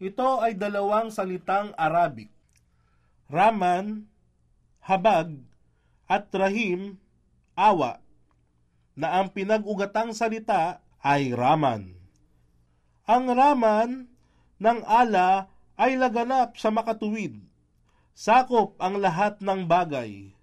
Ito 0.02 0.44
ay 0.44 0.58
dalawang 0.58 1.14
salitang 1.14 1.72
Arabic. 1.80 2.34
Raman, 3.30 4.10
habag, 4.84 5.38
at 6.10 6.28
Rahim, 6.34 6.98
awa 7.54 8.02
na 9.00 9.22
ang 9.22 9.32
pinag-ugatang 9.32 10.12
salita 10.12 10.84
ay 11.00 11.32
Raman. 11.32 11.99
Ang 13.10 13.34
Raman 13.34 14.06
ng 14.62 14.80
ala 14.86 15.50
ay 15.82 15.98
laganap 15.98 16.62
sa 16.62 16.70
makatuwid. 16.70 17.42
Sakop 18.14 18.78
ang 18.78 19.02
lahat 19.02 19.42
ng 19.42 19.66
bagay. 19.66 20.38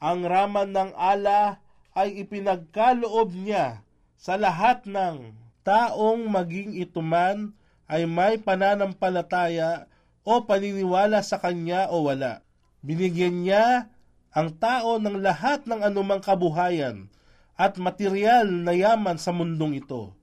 Ang 0.00 0.24
Raman 0.24 0.72
ng 0.72 0.96
ala 0.96 1.60
ay 1.92 2.24
ipinagkaloob 2.24 3.36
niya 3.36 3.84
sa 4.16 4.40
lahat 4.40 4.88
ng 4.88 5.36
taong 5.60 6.24
maging 6.24 6.80
ituman 6.80 7.52
ay 7.84 8.08
may 8.08 8.40
pananampalataya 8.40 9.84
o 10.24 10.40
paniniwala 10.40 11.20
sa 11.20 11.36
kanya 11.36 11.92
o 11.92 12.08
wala. 12.08 12.40
Binigyan 12.80 13.44
niya 13.44 13.92
ang 14.32 14.56
tao 14.56 14.96
ng 14.96 15.20
lahat 15.20 15.68
ng 15.68 15.84
anumang 15.84 16.24
kabuhayan 16.24 17.12
at 17.60 17.76
material 17.76 18.48
na 18.48 18.72
yaman 18.72 19.20
sa 19.20 19.36
mundong 19.36 19.84
ito. 19.84 20.16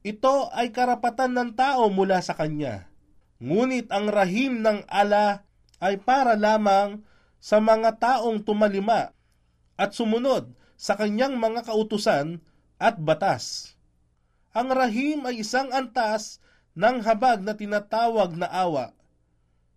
Ito 0.00 0.48
ay 0.56 0.72
karapatan 0.72 1.36
ng 1.36 1.50
tao 1.52 1.92
mula 1.92 2.24
sa 2.24 2.32
kanya. 2.32 2.88
Ngunit 3.36 3.92
ang 3.92 4.08
rahim 4.08 4.64
ng 4.64 4.88
ala 4.88 5.44
ay 5.76 6.00
para 6.00 6.36
lamang 6.36 7.04
sa 7.40 7.60
mga 7.60 8.00
taong 8.00 8.40
tumalima 8.40 9.12
at 9.76 9.92
sumunod 9.96 10.52
sa 10.80 10.96
kanyang 10.96 11.36
mga 11.36 11.68
kautusan 11.68 12.40
at 12.80 12.96
batas. 12.96 13.76
Ang 14.56 14.72
rahim 14.72 15.24
ay 15.28 15.44
isang 15.44 15.68
antas 15.72 16.40
ng 16.72 17.04
habag 17.04 17.44
na 17.44 17.52
tinatawag 17.52 18.36
na 18.40 18.48
awa. 18.48 18.96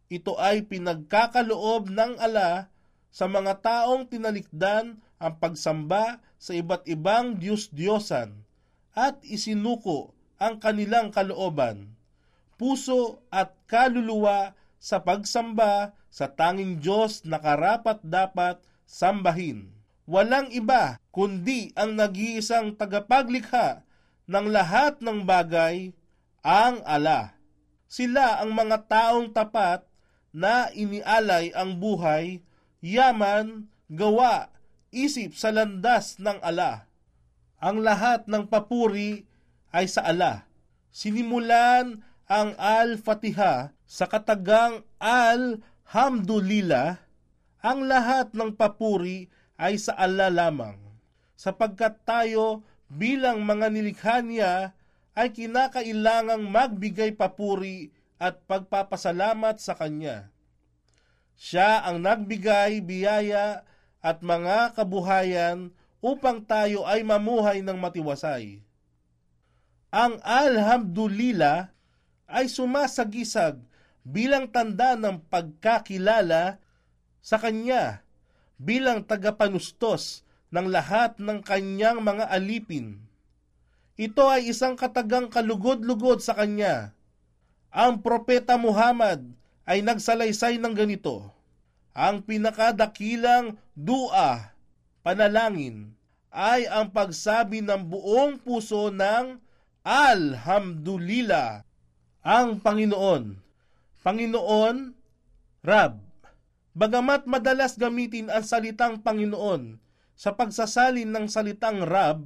Ito 0.07 0.39
ay 0.39 0.67
pinagkakaloob 0.71 1.91
ng 1.91 2.19
ala 2.19 2.71
sa 3.11 3.27
mga 3.27 3.59
taong 3.59 4.07
tinalikdan 4.07 5.03
ang 5.19 5.33
pagsamba 5.39 6.23
sa 6.39 6.55
iba't 6.55 6.87
ibang 6.87 7.39
Diyos-Diyosan 7.39 8.43
at 8.93 9.19
isinuko 9.25 10.12
ang 10.37 10.61
kanilang 10.61 11.09
kalooban, 11.09 11.93
puso 12.57 13.21
at 13.33 13.53
kaluluwa 13.69 14.53
sa 14.77 15.01
pagsamba 15.01 15.95
sa 16.13 16.29
tanging 16.29 16.77
Diyos 16.77 17.25
na 17.25 17.41
karapat 17.41 18.03
dapat 18.05 18.61
sambahin. 18.85 19.71
Walang 20.03 20.51
iba 20.51 20.99
kundi 21.15 21.71
ang 21.79 21.95
nag-iisang 21.95 22.75
tagapaglikha 22.75 23.87
ng 24.27 24.47
lahat 24.51 24.99
ng 24.99 25.23
bagay, 25.23 25.95
ang 26.43 26.83
ala. 26.83 27.39
Sila 27.87 28.43
ang 28.43 28.51
mga 28.51 28.89
taong 28.89 29.31
tapat 29.31 29.87
na 30.35 30.67
inialay 30.75 31.55
ang 31.55 31.77
buhay, 31.79 32.43
yaman, 32.83 33.71
gawa 33.87 34.53
isip 34.93 35.33
sa 35.33 35.49
landas 35.49 36.21
ng 36.21 36.37
ala. 36.45 36.85
Ang 37.57 37.81
lahat 37.81 38.29
ng 38.29 38.45
papuri 38.45 39.25
ay 39.73 39.89
sa 39.89 40.05
ala. 40.05 40.45
Sinimulan 40.93 42.05
ang 42.29 42.53
Al-Fatiha 42.55 43.73
sa 43.83 44.05
katagang 44.05 44.85
Al-Hamdulillah. 45.01 47.01
Ang 47.65 47.89
lahat 47.89 48.37
ng 48.37 48.53
papuri 48.53 49.33
ay 49.57 49.81
sa 49.81 49.97
ala 49.97 50.29
lamang. 50.29 50.77
Sapagkat 51.33 52.05
tayo 52.05 52.61
bilang 52.87 53.41
mga 53.41 53.73
nilikha 53.73 54.21
niya 54.21 54.77
ay 55.17 55.33
kinakailangang 55.33 56.45
magbigay 56.45 57.17
papuri 57.17 57.89
at 58.21 58.45
pagpapasalamat 58.45 59.57
sa 59.57 59.73
Kanya. 59.73 60.29
Siya 61.33 61.81
ang 61.83 61.99
nagbigay 61.99 62.85
biyaya 62.85 63.65
at 64.03 64.21
mga 64.21 64.77
kabuhayan 64.77 65.73
upang 66.03 66.43
tayo 66.43 66.83
ay 66.83 67.01
mamuhay 67.01 67.63
ng 67.63 67.79
matiwasay. 67.79 68.59
Ang 69.93 70.17
Alhamdulillah 70.25 71.69
ay 72.25 72.49
sumasagisag 72.49 73.61
bilang 74.01 74.49
tanda 74.49 74.97
ng 74.97 75.21
pagkakilala 75.29 76.57
sa 77.21 77.37
Kanya 77.37 78.01
bilang 78.57 79.05
tagapanustos 79.05 80.25
ng 80.49 80.65
lahat 80.65 81.21
ng 81.21 81.45
Kanyang 81.45 82.01
mga 82.01 82.25
alipin. 82.25 83.05
Ito 83.93 84.33
ay 84.33 84.49
isang 84.49 84.73
katagang 84.73 85.29
kalugod-lugod 85.29 86.25
sa 86.25 86.33
Kanya. 86.33 86.97
Ang 87.69 88.01
Propeta 88.01 88.57
Muhammad 88.57 89.21
ay 89.61 89.85
nagsalaysay 89.85 90.57
ng 90.57 90.73
ganito, 90.73 91.29
ang 91.93 92.25
pinakadakilang 92.25 93.61
dua, 93.77 94.57
panalangin, 95.05 95.93
ay 96.33 96.65
ang 96.65 96.89
pagsabi 96.89 97.61
ng 97.61 97.85
buong 97.85 98.41
puso 98.41 98.89
ng 98.89 99.37
Alhamdulillah. 99.83 101.67
Ang 102.23 102.63
Panginoon. 102.63 103.35
Panginoon, 103.99 104.75
Rab. 105.59 105.99
Bagamat 106.71 107.27
madalas 107.27 107.75
gamitin 107.75 108.31
ang 108.31 108.47
salitang 108.47 109.03
Panginoon 109.03 109.83
sa 110.15 110.39
pagsasalin 110.39 111.11
ng 111.11 111.27
salitang 111.27 111.83
Rab, 111.83 112.23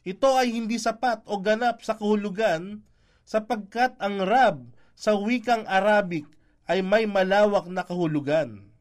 ito 0.00 0.32
ay 0.32 0.56
hindi 0.56 0.80
sapat 0.80 1.28
o 1.28 1.38
ganap 1.44 1.84
sa 1.84 1.96
kahulugan 2.00 2.80
sapagkat 3.28 3.96
ang 4.00 4.24
Rab 4.24 4.72
sa 4.96 5.12
wikang 5.12 5.68
Arabic 5.68 6.24
ay 6.64 6.80
may 6.80 7.04
malawak 7.04 7.68
na 7.68 7.84
kahulugan. 7.84 8.72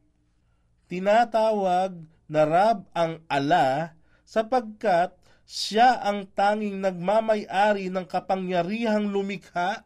Tinatawag 0.88 2.08
na 2.32 2.42
Rab 2.48 2.88
ang 2.96 3.20
ala 3.28 4.00
sapagkat 4.24 5.12
siya 5.44 6.00
ang 6.00 6.28
tanging 6.32 6.80
nagmamay-ari 6.80 7.92
ng 7.92 8.08
kapangyarihang 8.08 9.12
lumikha 9.12 9.84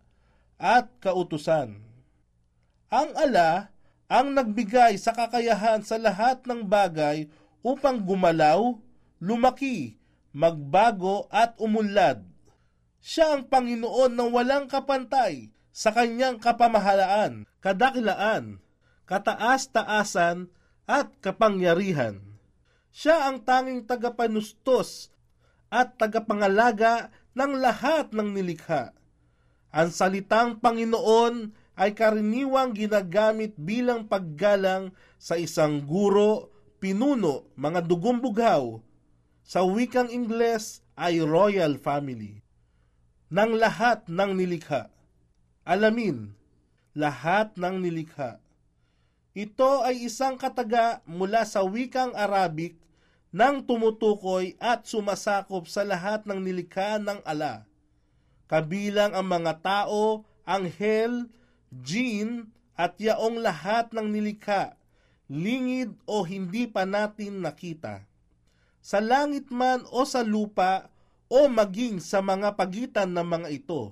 at 0.58 0.86
kautusan. 1.02 1.82
Ang 2.88 3.10
ala 3.18 3.74
ang 4.08 4.32
nagbigay 4.32 4.96
sa 4.96 5.12
kakayahan 5.12 5.84
sa 5.84 6.00
lahat 6.00 6.48
ng 6.48 6.64
bagay 6.64 7.28
upang 7.60 8.00
gumalaw, 8.00 8.80
lumaki, 9.20 10.00
magbago 10.32 11.28
at 11.28 11.60
umunlad. 11.60 12.24
Siya 13.04 13.36
ang 13.36 13.52
Panginoon 13.52 14.16
ng 14.16 14.30
walang 14.32 14.72
kapantay 14.72 15.52
sa 15.76 15.92
kanyang 15.92 16.40
kapamahalaan, 16.40 17.44
kadakilaan, 17.60 18.64
kataas-taasan 19.04 20.48
at 20.88 21.12
kapangyarihan. 21.20 22.24
Siya 22.96 23.28
ang 23.28 23.44
tanging 23.44 23.84
tagapanustos 23.84 25.12
at 25.68 26.00
tagapangalaga 26.00 27.12
ng 27.36 27.52
lahat 27.60 28.12
ng 28.16 28.34
nilikha. 28.34 28.96
Ang 29.70 29.90
salitang 29.92 30.58
Panginoon 30.58 31.54
ay 31.78 31.94
karaniwang 31.94 32.74
ginagamit 32.74 33.54
bilang 33.54 34.10
paggalang 34.10 34.96
sa 35.22 35.38
isang 35.38 35.86
guro, 35.86 36.50
pinuno, 36.82 37.54
mga 37.54 37.86
dugong 37.86 38.18
bughaw. 38.18 38.82
Sa 39.46 39.64
wikang 39.64 40.10
Ingles 40.10 40.82
ay 40.98 41.22
royal 41.22 41.78
family. 41.78 42.42
Ng 43.30 43.52
lahat 43.60 44.10
ng 44.10 44.32
nilikha. 44.34 44.90
Alamin, 45.68 46.34
lahat 46.98 47.54
ng 47.60 47.84
nilikha. 47.84 48.42
Ito 49.38 49.86
ay 49.86 50.10
isang 50.10 50.40
kataga 50.42 51.06
mula 51.06 51.46
sa 51.46 51.62
wikang 51.62 52.18
Arabic 52.18 52.74
nang 53.32 53.64
tumutukoy 53.64 54.56
at 54.58 54.88
sumasakop 54.88 55.68
sa 55.68 55.84
lahat 55.84 56.24
ng 56.24 56.40
nilikha 56.40 57.00
ng 57.00 57.20
ala. 57.28 57.68
Kabilang 58.48 59.12
ang 59.12 59.28
mga 59.28 59.60
tao, 59.60 60.24
anghel, 60.48 61.28
jin, 61.70 62.48
at 62.78 62.96
yaong 63.02 63.42
lahat 63.42 63.92
ng 63.92 64.08
nilikha, 64.08 64.78
lingid 65.28 65.92
o 66.08 66.24
hindi 66.24 66.70
pa 66.70 66.88
natin 66.88 67.44
nakita. 67.44 68.08
Sa 68.80 69.04
langit 69.04 69.52
man 69.52 69.84
o 69.92 70.08
sa 70.08 70.24
lupa 70.24 70.88
o 71.28 71.52
maging 71.52 72.00
sa 72.00 72.24
mga 72.24 72.56
pagitan 72.56 73.12
ng 73.12 73.28
mga 73.28 73.50
ito. 73.52 73.92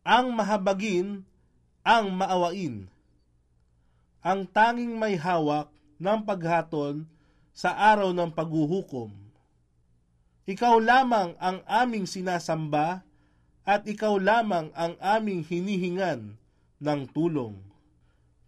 Ang 0.00 0.32
mahabagin, 0.32 1.28
ang 1.84 2.08
maawain. 2.16 2.88
Ang 4.24 4.40
tanging 4.48 4.96
may 4.96 5.18
hawak 5.20 5.68
ng 6.00 6.18
paghaton 6.24 7.04
sa 7.52 7.76
araw 7.76 8.16
ng 8.16 8.32
paghuhukom. 8.32 9.12
Ikaw 10.48 10.74
lamang 10.82 11.38
ang 11.38 11.62
aming 11.68 12.08
sinasamba 12.08 13.04
at 13.62 13.86
ikaw 13.86 14.18
lamang 14.18 14.74
ang 14.74 14.98
aming 14.98 15.46
hinihingan 15.46 16.34
ng 16.82 17.00
tulong. 17.14 17.54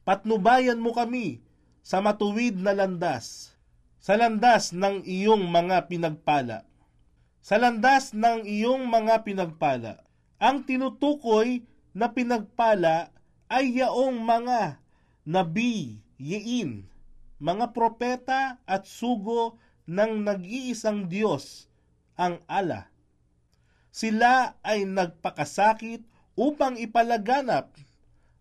Patnubayan 0.02 0.82
mo 0.82 0.90
kami 0.90 1.38
sa 1.84 2.02
matuwid 2.02 2.58
na 2.58 2.74
landas, 2.74 3.54
sa 4.02 4.18
landas 4.18 4.74
ng 4.74 5.06
iyong 5.06 5.46
mga 5.46 5.86
pinagpala. 5.86 6.66
Sa 7.44 7.60
landas 7.60 8.16
ng 8.16 8.42
iyong 8.48 8.88
mga 8.88 9.22
pinagpala, 9.22 10.00
ang 10.40 10.64
tinutukoy 10.64 11.62
na 11.92 12.10
pinagpala 12.10 13.12
ay 13.46 13.84
yaong 13.84 14.16
mga 14.18 14.80
nabi, 15.28 16.00
yiin, 16.18 16.88
mga 17.42 17.74
propeta 17.74 18.62
at 18.62 18.86
sugo 18.86 19.58
ng 19.90 20.22
nag-iisang 20.22 21.10
Diyos, 21.10 21.66
ang 22.14 22.38
ala. 22.46 22.88
Sila 23.90 24.58
ay 24.62 24.86
nagpakasakit 24.86 26.02
upang 26.34 26.78
ipalaganap 26.78 27.74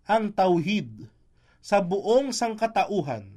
ang 0.05 0.33
tauhid 0.33 1.09
sa 1.61 1.81
buong 1.81 2.33
sangkatauhan. 2.33 3.29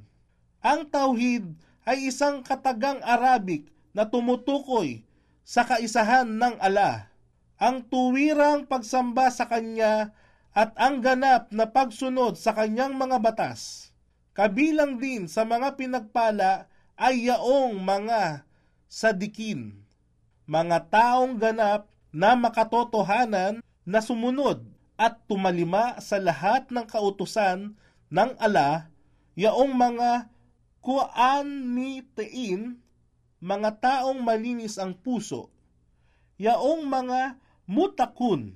Ang 0.61 0.81
tauhid 0.89 1.45
ay 1.87 2.09
isang 2.09 2.41
katagang 2.43 2.99
Arabic 3.05 3.69
na 3.93 4.05
tumutukoy 4.05 5.05
sa 5.47 5.63
kaisahan 5.63 6.27
ng 6.27 6.59
ala, 6.59 7.07
ang 7.55 7.81
tuwirang 7.87 8.67
pagsamba 8.67 9.31
sa 9.31 9.47
Kanya 9.47 10.11
at 10.51 10.75
ang 10.75 10.99
ganap 10.99 11.49
na 11.55 11.69
pagsunod 11.69 12.35
sa 12.35 12.51
Kanyang 12.51 12.93
mga 12.99 13.17
batas 13.23 13.86
Kabilang 14.37 15.01
din 15.01 15.25
sa 15.25 15.41
mga 15.49 15.73
pinagpala 15.73 16.69
ay 16.93 17.25
yaong 17.25 17.73
mga 17.81 18.45
sadikin, 18.85 19.81
mga 20.45 20.93
taong 20.93 21.41
ganap 21.41 21.89
na 22.13 22.37
makatotohanan 22.37 23.65
na 23.81 23.97
sumunod 23.97 24.61
at 24.93 25.17
tumalima 25.25 25.97
sa 25.97 26.21
lahat 26.21 26.69
ng 26.69 26.85
kautusan 26.85 27.73
ng 28.13 28.31
ala, 28.37 28.93
yaong 29.33 29.73
mga 29.73 30.29
kuanitiin, 30.85 32.77
mga 33.41 33.69
taong 33.81 34.21
malinis 34.21 34.77
ang 34.77 34.93
puso, 34.93 35.49
yaong 36.37 36.85
mga 36.85 37.41
mutakun, 37.65 38.53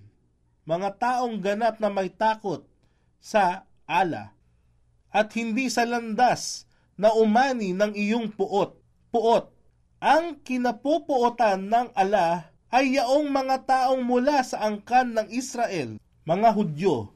mga 0.62 0.94
taong 1.02 1.42
ganap 1.42 1.82
na 1.82 1.90
may 1.90 2.14
takot 2.14 2.70
sa 3.18 3.66
ala 3.90 4.38
at 5.12 5.36
hindi 5.36 5.68
sa 5.68 5.84
landas 5.84 6.66
na 6.96 7.12
umani 7.12 7.76
ng 7.76 7.92
iyong 7.92 8.32
puot. 8.32 8.80
Puot. 9.12 9.46
Ang 10.02 10.40
kinapupuotan 10.42 11.68
ng 11.68 11.94
ala 11.94 12.50
ay 12.72 12.98
yaong 12.98 13.28
mga 13.30 13.68
taong 13.68 14.02
mula 14.02 14.42
sa 14.42 14.66
angkan 14.66 15.14
ng 15.14 15.28
Israel, 15.30 16.00
mga 16.24 16.50
Hudyo, 16.56 17.12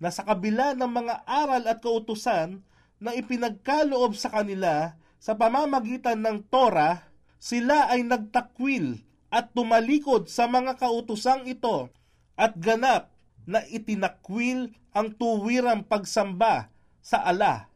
na 0.00 0.08
sa 0.10 0.24
kabila 0.24 0.72
ng 0.74 0.88
mga 0.88 1.28
aral 1.28 1.68
at 1.68 1.78
kautusan 1.84 2.64
na 2.98 3.12
ipinagkaloob 3.12 4.16
sa 4.16 4.32
kanila 4.32 4.96
sa 5.20 5.36
pamamagitan 5.36 6.24
ng 6.24 6.48
Torah, 6.48 7.04
sila 7.36 7.92
ay 7.92 8.02
nagtakwil 8.02 9.04
at 9.28 9.52
tumalikod 9.52 10.32
sa 10.32 10.48
mga 10.48 10.80
kautusang 10.80 11.44
ito 11.44 11.92
at 12.34 12.56
ganap 12.56 13.12
na 13.44 13.60
itinakwil 13.68 14.72
ang 14.96 15.12
tuwirang 15.12 15.84
pagsamba 15.84 16.72
sa 17.04 17.20
ala. 17.20 17.68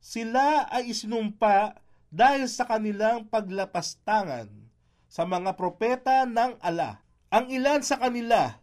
Sila 0.00 0.64
ay 0.72 0.96
isinumpa 0.96 1.76
dahil 2.08 2.48
sa 2.48 2.64
kanilang 2.64 3.28
paglapastangan 3.28 4.48
sa 5.04 5.28
mga 5.28 5.52
propeta 5.60 6.24
ng 6.24 6.56
ala. 6.64 7.04
Ang 7.28 7.52
ilan 7.52 7.84
sa 7.84 8.00
kanila 8.00 8.56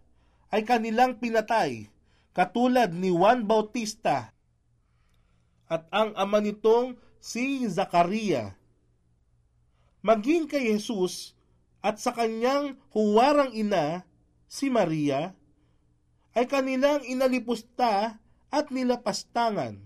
ay 0.49 0.65
kanilang 0.65 1.21
pinatay, 1.21 1.93
katulad 2.33 2.89
ni 2.89 3.13
Juan 3.13 3.45
Bautista 3.45 4.33
at 5.69 5.85
ang 5.93 6.17
ama 6.17 6.41
nitong 6.41 6.97
si 7.21 7.65
Zakaria. 7.69 8.57
Maging 10.03 10.49
kay 10.49 10.73
Jesus 10.73 11.37
at 11.79 11.99
sa 11.99 12.11
kanyang 12.11 12.75
huwarang 12.91 13.55
ina, 13.55 14.03
si 14.47 14.69
Maria, 14.69 15.33
ay 16.37 16.45
kanilang 16.45 17.01
inalipusta 17.05 18.21
at 18.53 18.69
nilapastangan. 18.69 19.81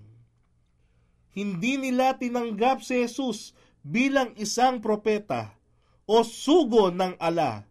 Hindi 1.31 1.79
nila 1.79 2.19
tinanggap 2.19 2.83
si 2.83 3.07
Jesus 3.07 3.55
bilang 3.79 4.35
isang 4.35 4.83
propeta 4.83 5.55
o 6.03 6.27
sugo 6.27 6.91
ng 6.91 7.15
ala. 7.15 7.63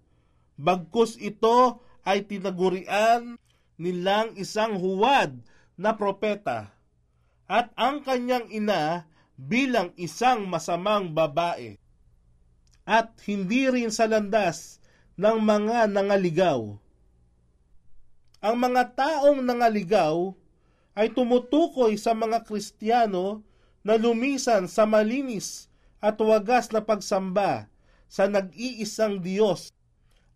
Bagkus 0.57 1.21
ito 1.21 1.85
ay 2.01 2.25
tinagurian 2.25 3.37
nilang 3.77 4.33
isang 4.41 4.81
huwad 4.81 5.37
na 5.77 5.93
propeta 5.93 6.73
at 7.45 7.69
ang 7.77 8.01
kanyang 8.01 8.49
ina 8.49 9.05
bilang 9.37 9.93
isang 10.01 10.49
masamang 10.49 11.13
babae. 11.13 11.77
At 12.87 13.19
hindi 13.29 13.69
rin 13.69 13.93
sa 13.93 14.09
landas 14.09 14.81
ng 15.19 15.37
mga 15.43 15.91
nangaligaw. 15.91 16.79
Ang 18.41 18.57
mga 18.63 18.83
taong 18.95 19.43
nangaligaw 19.43 20.33
ay 20.97 21.13
tumutukoy 21.13 22.01
sa 22.01 22.17
mga 22.17 22.43
Kristiyano 22.49 23.45
na 23.85 24.01
lumisan 24.01 24.65
sa 24.67 24.89
malinis 24.89 25.69
at 26.01 26.17
wagas 26.19 26.73
na 26.73 26.81
pagsamba 26.81 27.69
sa 28.09 28.25
nag-iisang 28.27 29.21
Diyos 29.21 29.71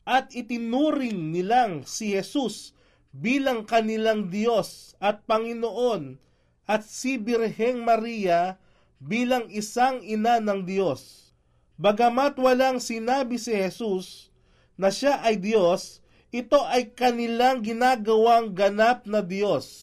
at 0.05 0.29
itinuring 0.37 1.33
nilang 1.33 1.89
si 1.89 2.13
Jesus 2.13 2.77
bilang 3.11 3.67
kanilang 3.67 4.29
Diyos 4.29 4.95
at 5.03 5.25
Panginoon 5.27 6.21
at 6.69 6.87
si 6.87 7.19
Birheng 7.19 7.83
Maria 7.83 8.61
bilang 9.03 9.49
isang 9.51 10.05
ina 10.05 10.39
ng 10.39 10.63
Diyos. 10.63 11.33
Bagamat 11.81 12.37
walang 12.37 12.79
sinabi 12.79 13.41
si 13.41 13.57
Jesus 13.57 14.29
na 14.77 14.93
siya 14.93 15.25
ay 15.25 15.41
Diyos, 15.41 16.05
ito 16.31 16.61
ay 16.69 16.93
kanilang 16.93 17.65
ginagawang 17.65 18.53
ganap 18.55 19.09
na 19.09 19.25
Diyos. 19.25 19.83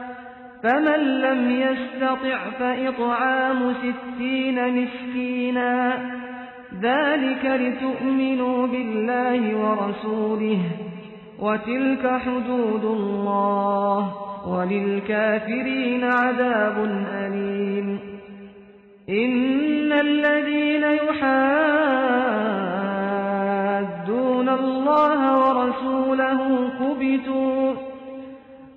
فمن 0.63 1.19
لم 1.21 1.51
يستطع 1.51 2.37
فإطعام 2.59 3.73
ستين 3.73 4.83
مسكينا. 4.83 5.97
ذلك 6.81 7.45
لتؤمنوا 7.45 8.67
بالله 8.67 9.55
ورسوله 9.57 10.59
وتلك 11.39 12.19
حدود 12.25 12.83
الله 12.83 14.15
وللكافرين 14.47 16.03
عذاب 16.03 17.05
أليم. 17.13 17.99
إن 19.09 19.91
الذين 19.91 20.83
يحادون 20.83 21.31
الله 24.49 25.19
ورسوله 25.37 26.69
كبتوا 26.79 27.60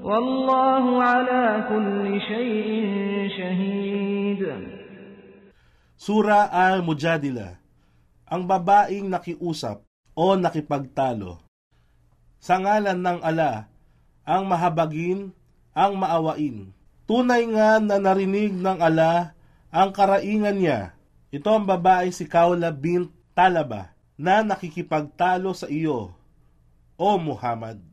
Wallahu 0.00 0.96
ala 0.96 1.68
kulli 1.68 2.16
shay'in 2.24 3.28
shahid. 3.36 4.40
Sura 6.00 6.48
al-Mujadila 6.48 7.60
Ang 8.24 8.48
babaeng 8.48 9.12
nakiusap 9.12 9.84
o 10.16 10.24
nakipagtalo. 10.40 11.44
Sa 12.40 12.56
ngalan 12.56 12.96
ng 12.96 13.20
ala, 13.20 13.68
ang 14.24 14.48
mahabagin, 14.48 15.36
ang 15.76 16.00
maawain. 16.00 16.72
Tunay 17.04 17.44
nga 17.52 17.76
na 17.76 18.00
narinig 18.00 18.56
ng 18.56 18.80
ala 18.80 19.36
ang 19.68 19.92
karaingan 19.92 20.56
niya. 20.56 20.80
Ito 21.28 21.60
ang 21.60 21.68
babae 21.68 22.08
si 22.08 22.24
Kaula 22.24 22.72
bint 22.72 23.12
Talaba 23.36 23.92
na 24.16 24.40
nakikipagtalo 24.40 25.52
sa 25.52 25.68
iyo, 25.68 26.16
O 26.96 27.20
Muhammad 27.20 27.89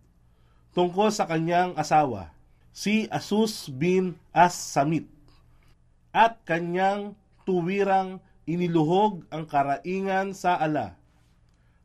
tungkol 0.77 1.09
sa 1.09 1.25
kanyang 1.25 1.73
asawa, 1.73 2.29
si 2.69 3.09
Asus 3.09 3.65
bin 3.65 4.13
As-Samit, 4.29 5.09
at 6.13 6.37
kanyang 6.45 7.17
tuwirang 7.49 8.21
iniluhog 8.45 9.25
ang 9.33 9.49
karaingan 9.49 10.37
sa 10.37 10.53
ala. 10.53 10.93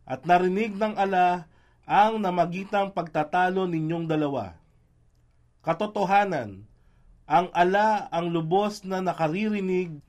At 0.05 0.28
narinig 0.28 0.76
ng 0.76 0.92
ala 1.00 1.48
ang 1.88 2.20
namagitang 2.20 2.92
pagtatalo 2.92 3.64
ninyong 3.64 4.05
dalawa. 4.05 4.61
Katotohanan, 5.64 6.68
ang 7.24 7.48
ala 7.57 8.12
ang 8.12 8.28
lubos 8.28 8.85
na 8.85 9.00
nakaririnig, 9.00 10.05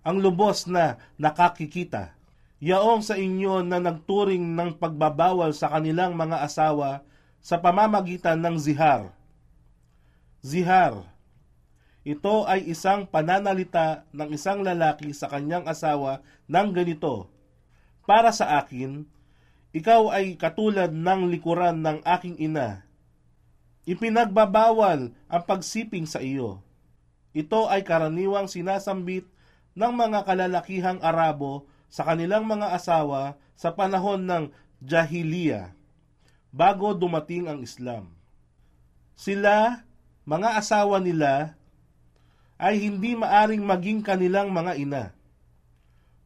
ang 0.00 0.24
lubos 0.24 0.64
na 0.64 0.96
nakakikita. 1.20 2.16
Yaong 2.64 3.04
sa 3.04 3.20
inyo 3.20 3.60
na 3.60 3.76
nagturing 3.76 4.56
ng 4.56 4.80
pagbabawal 4.80 5.52
sa 5.52 5.68
kanilang 5.68 6.16
mga 6.16 6.48
asawa 6.48 7.04
sa 7.42 7.58
pamamagitan 7.58 8.38
ng 8.38 8.56
zihar. 8.56 9.10
Zihar, 10.40 11.12
ito 12.02 12.46
ay 12.46 12.66
isang 12.66 13.06
pananalita 13.06 14.06
ng 14.14 14.34
isang 14.34 14.62
lalaki 14.62 15.10
sa 15.14 15.30
kanyang 15.30 15.66
asawa 15.66 16.22
ng 16.46 16.68
ganito, 16.74 17.30
Para 18.02 18.34
sa 18.34 18.58
akin, 18.58 19.06
ikaw 19.70 20.10
ay 20.10 20.34
katulad 20.34 20.90
ng 20.90 21.30
likuran 21.30 21.78
ng 21.82 21.98
aking 22.02 22.38
ina. 22.42 22.82
Ipinagbabawal 23.86 25.14
ang 25.30 25.42
pagsiping 25.46 26.06
sa 26.06 26.18
iyo. 26.18 26.62
Ito 27.34 27.70
ay 27.70 27.86
karaniwang 27.86 28.50
sinasambit 28.50 29.26
ng 29.78 29.92
mga 29.94 30.26
kalalakihang 30.28 31.00
Arabo 31.00 31.70
sa 31.88 32.02
kanilang 32.02 32.44
mga 32.44 32.74
asawa 32.74 33.38
sa 33.54 33.72
panahon 33.72 34.26
ng 34.26 34.44
Jahiliya, 34.82 35.72
bago 36.52 36.92
dumating 36.92 37.48
ang 37.48 37.64
Islam. 37.64 38.12
Sila, 39.16 39.80
mga 40.28 40.60
asawa 40.60 41.00
nila, 41.00 41.56
ay 42.60 42.78
hindi 42.78 43.16
maaring 43.16 43.64
maging 43.64 44.04
kanilang 44.04 44.52
mga 44.52 44.72
ina. 44.78 45.04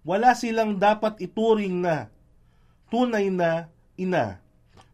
Wala 0.02 0.36
silang 0.36 0.76
dapat 0.76 1.22
ituring 1.22 1.80
na 1.80 2.12
tunay 2.90 3.30
na 3.32 3.70
ina, 3.98 4.38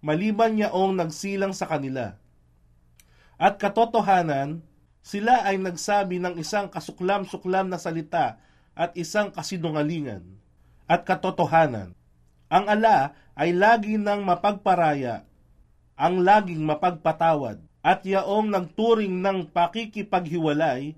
maliban 0.00 0.56
yaong 0.56 0.96
nagsilang 0.96 1.52
sa 1.52 1.68
kanila. 1.68 2.16
At 3.36 3.58
katotohanan, 3.58 4.62
sila 5.02 5.42
ay 5.42 5.58
nagsabi 5.58 6.22
ng 6.22 6.38
isang 6.38 6.70
kasuklam-suklam 6.70 7.66
na 7.66 7.76
salita 7.76 8.38
at 8.72 8.94
isang 8.94 9.34
kasinungalingan. 9.34 10.22
At 10.86 11.02
katotohanan, 11.02 11.98
ang 12.52 12.68
ala 12.68 13.16
ay 13.32 13.56
lagi 13.56 13.96
ng 13.96 14.20
mapagparaya, 14.28 15.24
ang 15.96 16.20
laging 16.20 16.60
mapagpatawad, 16.60 17.64
at 17.80 18.04
yaong 18.04 18.52
nagturing 18.52 19.24
ng 19.24 19.48
pakikipaghiwalay, 19.48 20.92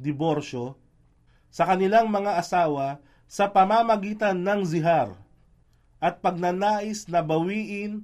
diborsyo, 0.00 0.80
sa 1.52 1.68
kanilang 1.68 2.08
mga 2.08 2.40
asawa 2.40 3.04
sa 3.28 3.52
pamamagitan 3.52 4.34
ng 4.40 4.64
zihar 4.64 5.12
at 6.00 6.18
pagnanais 6.24 7.06
na 7.06 7.20
bawiin 7.20 8.02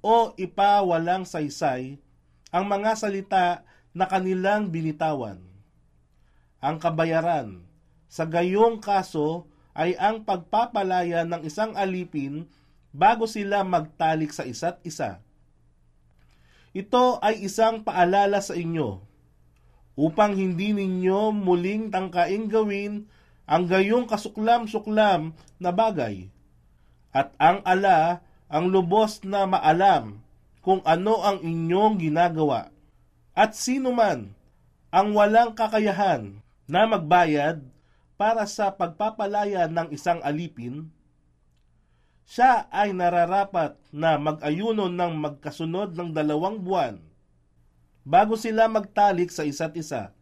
o 0.00 0.32
ipawalang 0.34 1.28
saysay 1.28 2.00
ang 2.48 2.64
mga 2.64 2.90
salita 2.96 3.46
na 3.92 4.08
kanilang 4.08 4.72
binitawan. 4.72 5.38
Ang 6.58 6.76
kabayaran 6.80 7.62
sa 8.10 8.24
gayong 8.26 8.80
kaso 8.82 9.46
ay 9.78 9.94
ang 9.94 10.26
pagpapalaya 10.26 11.22
ng 11.22 11.46
isang 11.46 11.78
alipin 11.78 12.50
bago 12.90 13.30
sila 13.30 13.62
magtalik 13.62 14.34
sa 14.34 14.42
isa't 14.42 14.82
isa. 14.82 15.22
Ito 16.74 17.22
ay 17.22 17.46
isang 17.46 17.86
paalala 17.86 18.42
sa 18.42 18.58
inyo 18.58 18.98
upang 19.94 20.34
hindi 20.34 20.74
ninyo 20.74 21.30
muling 21.30 21.94
tangkaing 21.94 22.50
gawin 22.50 23.06
ang 23.46 23.70
gayong 23.70 24.10
kasuklam-suklam 24.10 25.32
na 25.62 25.70
bagay. 25.70 26.26
At 27.14 27.32
ang 27.38 27.62
ala 27.62 28.20
ang 28.50 28.74
lubos 28.74 29.22
na 29.22 29.46
maalam 29.46 30.20
kung 30.60 30.82
ano 30.82 31.22
ang 31.22 31.38
inyong 31.40 32.02
ginagawa. 32.02 32.74
At 33.32 33.54
sino 33.54 33.94
man 33.94 34.34
ang 34.90 35.14
walang 35.14 35.54
kakayahan 35.54 36.42
na 36.68 36.84
magbayad 36.84 37.64
para 38.18 38.44
sa 38.50 38.74
pagpapalaya 38.74 39.70
ng 39.70 39.94
isang 39.94 40.18
alipin, 40.26 40.90
siya 42.28 42.66
ay 42.68 42.92
nararapat 42.92 43.78
na 43.94 44.18
mag-ayuno 44.20 44.90
ng 44.90 45.14
magkasunod 45.16 45.96
ng 45.96 46.12
dalawang 46.12 46.60
buwan 46.60 47.00
bago 48.08 48.34
sila 48.34 48.66
magtalik 48.68 49.32
sa 49.32 49.46
isa't 49.46 49.72
isa. 49.78 50.12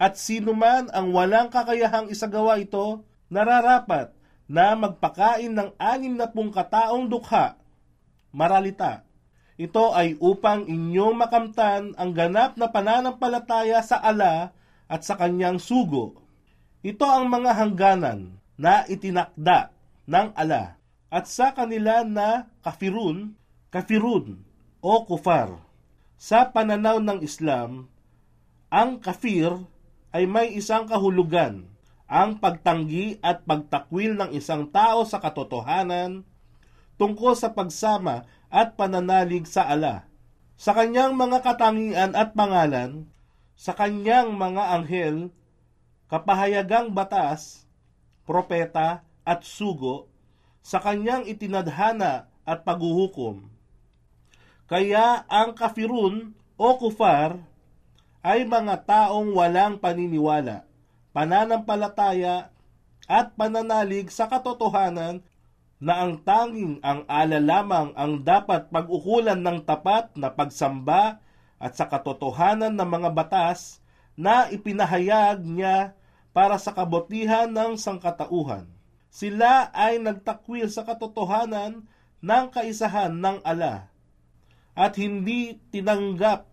At 0.00 0.16
sino 0.16 0.56
man 0.56 0.88
ang 0.96 1.12
walang 1.12 1.52
kakayahang 1.52 2.08
isagawa 2.08 2.56
ito, 2.56 3.04
nararapat 3.28 4.16
na 4.48 4.72
magpakain 4.72 5.52
ng 5.52 5.76
anim 5.76 6.16
na 6.16 6.24
pung 6.28 6.48
kataong 6.48 7.04
dukha, 7.08 7.60
maralita. 8.32 9.04
Ito 9.60 9.92
ay 9.92 10.16
upang 10.16 10.64
inyong 10.64 11.20
makamtan 11.20 11.92
ang 12.00 12.16
ganap 12.16 12.56
na 12.56 12.72
pananampalataya 12.72 13.84
sa 13.84 14.00
ala 14.00 14.56
at 14.88 15.04
sa 15.04 15.20
kanyang 15.20 15.60
sugo. 15.60 16.29
Ito 16.80 17.04
ang 17.04 17.28
mga 17.28 17.60
hangganan 17.60 18.40
na 18.56 18.88
itinakda 18.88 19.68
ng 20.08 20.32
ala 20.32 20.80
at 21.12 21.28
sa 21.28 21.52
kanila 21.52 22.00
na 22.08 22.48
kafirun, 22.64 23.36
kafirun 23.68 24.40
o 24.80 25.04
kufar. 25.04 25.60
Sa 26.16 26.48
pananaw 26.48 26.96
ng 27.04 27.20
Islam, 27.20 27.88
ang 28.72 28.96
kafir 28.96 29.60
ay 30.08 30.24
may 30.24 30.56
isang 30.56 30.88
kahulugan, 30.88 31.68
ang 32.08 32.40
pagtanggi 32.40 33.20
at 33.20 33.44
pagtakwil 33.44 34.16
ng 34.16 34.30
isang 34.32 34.64
tao 34.72 35.04
sa 35.04 35.20
katotohanan 35.20 36.24
tungkol 36.96 37.36
sa 37.36 37.52
pagsama 37.52 38.24
at 38.48 38.76
pananalig 38.80 39.44
sa 39.44 39.68
ala. 39.68 40.08
Sa 40.56 40.72
kanyang 40.72 41.12
mga 41.16 41.44
katangian 41.44 42.12
at 42.16 42.32
pangalan, 42.32 43.08
sa 43.56 43.72
kanyang 43.72 44.36
mga 44.36 44.80
anghel, 44.80 45.16
kapahayagang 46.10 46.90
batas, 46.90 47.62
propeta 48.26 49.06
at 49.22 49.46
sugo, 49.46 50.10
sa 50.60 50.82
kanyang 50.82 51.24
itinadhana 51.24 52.28
at 52.44 52.66
paghuhukom. 52.66 53.46
Kaya 54.66 55.24
ang 55.30 55.54
kafirun 55.54 56.34
o 56.58 56.68
kufar 56.76 57.38
ay 58.20 58.44
mga 58.44 58.84
taong 58.84 59.32
walang 59.32 59.80
paniniwala, 59.80 60.68
pananampalataya 61.14 62.52
at 63.08 63.32
pananalig 63.34 64.12
sa 64.12 64.28
katotohanan 64.28 65.24
na 65.80 66.04
ang 66.04 66.20
tanging 66.20 66.76
ang 66.84 67.08
ala 67.08 67.40
lamang 67.40 67.96
ang 67.96 68.20
dapat 68.20 68.68
pag-ukulan 68.68 69.40
ng 69.40 69.64
tapat 69.64 70.12
na 70.12 70.28
pagsamba 70.28 71.18
at 71.56 71.72
sa 71.72 71.88
katotohanan 71.88 72.76
ng 72.76 72.84
mga 72.84 73.10
batas 73.16 73.80
na 74.12 74.52
ipinahayag 74.52 75.40
niya 75.40 75.96
para 76.30 76.56
sa 76.58 76.70
kabutihan 76.70 77.50
ng 77.50 77.74
sangkatauhan. 77.78 78.66
Sila 79.10 79.74
ay 79.74 79.98
nagtakwil 79.98 80.70
sa 80.70 80.86
katotohanan 80.86 81.82
ng 82.22 82.44
kaisahan 82.54 83.10
ng 83.10 83.42
ala 83.42 83.90
at 84.78 84.94
hindi 84.94 85.58
tinanggap 85.74 86.46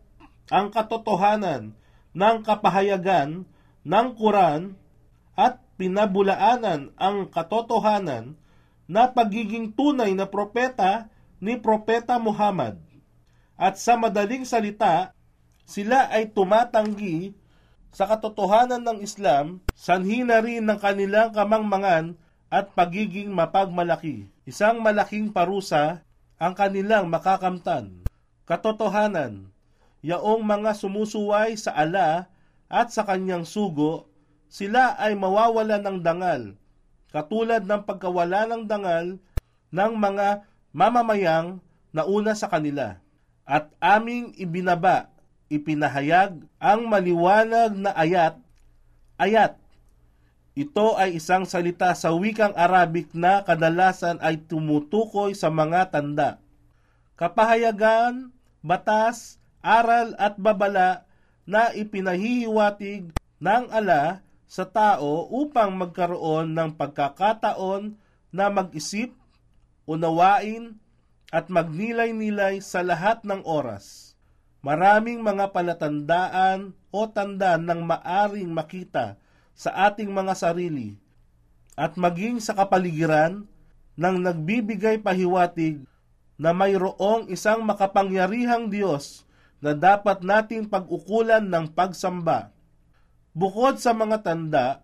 ang 0.50 0.74
katotohanan 0.74 1.78
ng 2.18 2.38
kapahayagan 2.42 3.46
ng 3.86 4.08
Quran 4.18 4.74
at 5.38 5.62
pinabulaanan 5.78 6.92
ang 6.98 7.30
katotohanan 7.30 8.34
na 8.90 9.06
pagiging 9.12 9.76
tunay 9.76 10.16
na 10.18 10.26
propeta 10.26 11.12
ni 11.38 11.60
Propeta 11.60 12.18
Muhammad. 12.18 12.82
At 13.54 13.78
sa 13.78 13.94
madaling 14.00 14.48
salita, 14.48 15.14
sila 15.68 16.10
ay 16.10 16.32
tumatanggi 16.32 17.36
sa 17.98 18.06
katotohanan 18.06 18.86
ng 18.86 19.02
Islam, 19.02 19.58
sanhi 19.74 20.22
na 20.22 20.38
rin 20.38 20.62
ng 20.70 20.78
kanilang 20.78 21.34
kamangmangan 21.34 22.14
at 22.46 22.70
pagiging 22.78 23.34
mapagmalaki. 23.34 24.30
Isang 24.46 24.86
malaking 24.86 25.34
parusa 25.34 26.06
ang 26.38 26.54
kanilang 26.54 27.10
makakamtan. 27.10 28.06
Katotohanan, 28.46 29.50
yaong 30.06 30.46
mga 30.46 30.78
sumusuway 30.78 31.58
sa 31.58 31.74
ala 31.74 32.30
at 32.70 32.94
sa 32.94 33.02
kanyang 33.02 33.50
sugo, 33.50 34.06
sila 34.46 34.94
ay 35.02 35.18
mawawala 35.18 35.82
ng 35.82 35.98
dangal, 36.06 36.54
katulad 37.10 37.66
ng 37.66 37.82
pagkawala 37.82 38.46
ng 38.46 38.70
dangal 38.70 39.18
ng 39.74 39.92
mga 39.98 40.46
mamamayang 40.70 41.58
nauna 41.90 42.38
sa 42.38 42.46
kanila. 42.46 43.02
At 43.42 43.74
aming 43.82 44.38
ibinaba, 44.38 45.17
ipinahayag 45.48 46.40
ang 46.60 46.82
maliwanag 46.88 47.76
na 47.76 47.92
ayat, 47.96 48.40
ayat. 49.20 49.56
Ito 50.58 50.98
ay 50.98 51.22
isang 51.22 51.46
salita 51.46 51.94
sa 51.94 52.18
wikang 52.18 52.58
Arabic 52.58 53.14
na 53.14 53.46
kadalasan 53.46 54.18
ay 54.26 54.42
tumutukoy 54.42 55.38
sa 55.38 55.54
mga 55.54 55.94
tanda. 55.94 56.42
Kapahayagan, 57.14 58.34
batas, 58.66 59.38
aral 59.62 60.18
at 60.18 60.34
babala 60.42 61.06
na 61.46 61.70
ipinahihiwatig 61.74 63.14
ng 63.38 63.64
ala 63.70 64.26
sa 64.48 64.64
tao 64.64 65.28
upang 65.30 65.76
magkaroon 65.76 66.56
ng 66.56 66.74
pagkakataon 66.74 68.00
na 68.32 68.48
mag-isip, 68.48 69.12
unawain, 69.84 70.80
at 71.28 71.52
magnilay-nilay 71.52 72.64
sa 72.64 72.80
lahat 72.80 73.20
ng 73.28 73.44
oras. 73.44 74.07
Maraming 74.68 75.24
mga 75.24 75.56
palatandaan 75.56 76.76
o 76.92 77.08
tanda 77.08 77.56
ng 77.56 77.88
maaring 77.88 78.52
makita 78.52 79.16
sa 79.56 79.72
ating 79.88 80.12
mga 80.12 80.36
sarili 80.36 81.00
at 81.80 81.96
maging 81.96 82.44
sa 82.44 82.52
kapaligiran 82.52 83.48
nang 83.96 84.20
nagbibigay 84.20 85.00
pahiwatig 85.00 85.88
na 86.36 86.52
mayroong 86.52 87.32
isang 87.32 87.64
makapangyarihang 87.64 88.68
Diyos 88.68 89.24
na 89.64 89.72
dapat 89.72 90.20
nating 90.20 90.68
pag-ukulan 90.68 91.48
ng 91.48 91.72
pagsamba. 91.72 92.52
Bukod 93.32 93.80
sa 93.80 93.96
mga 93.96 94.20
tanda, 94.20 94.84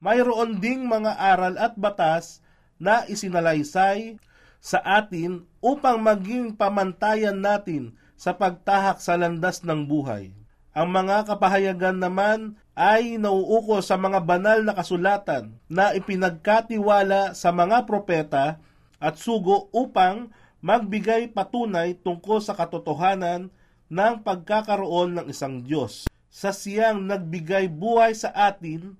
mayroon 0.00 0.56
ding 0.56 0.88
mga 0.88 1.20
aral 1.20 1.60
at 1.60 1.76
batas 1.76 2.40
na 2.80 3.04
isinalaysay 3.04 4.16
sa 4.56 4.80
atin 4.80 5.44
upang 5.60 6.00
maging 6.00 6.56
pamantayan 6.56 7.36
natin 7.36 7.92
sa 8.18 8.34
pagtahak 8.34 8.98
sa 8.98 9.14
landas 9.14 9.62
ng 9.62 9.86
buhay. 9.86 10.34
Ang 10.74 10.90
mga 10.90 11.30
kapahayagan 11.30 12.02
naman 12.02 12.58
ay 12.74 13.18
nauuko 13.18 13.78
sa 13.78 13.94
mga 13.94 14.22
banal 14.22 14.62
na 14.66 14.74
kasulatan 14.74 15.54
na 15.70 15.94
ipinagkatiwala 15.94 17.34
sa 17.38 17.54
mga 17.54 17.86
propeta 17.86 18.58
at 18.98 19.14
sugo 19.18 19.70
upang 19.70 20.30
magbigay 20.58 21.30
patunay 21.30 21.94
tungkol 21.94 22.42
sa 22.42 22.54
katotohanan 22.58 23.50
ng 23.86 24.14
pagkakaroon 24.26 25.14
ng 25.18 25.26
isang 25.30 25.62
Diyos. 25.62 26.10
Sa 26.28 26.50
siyang 26.50 27.00
nagbigay 27.06 27.70
buhay 27.70 28.12
sa 28.14 28.34
atin, 28.34 28.98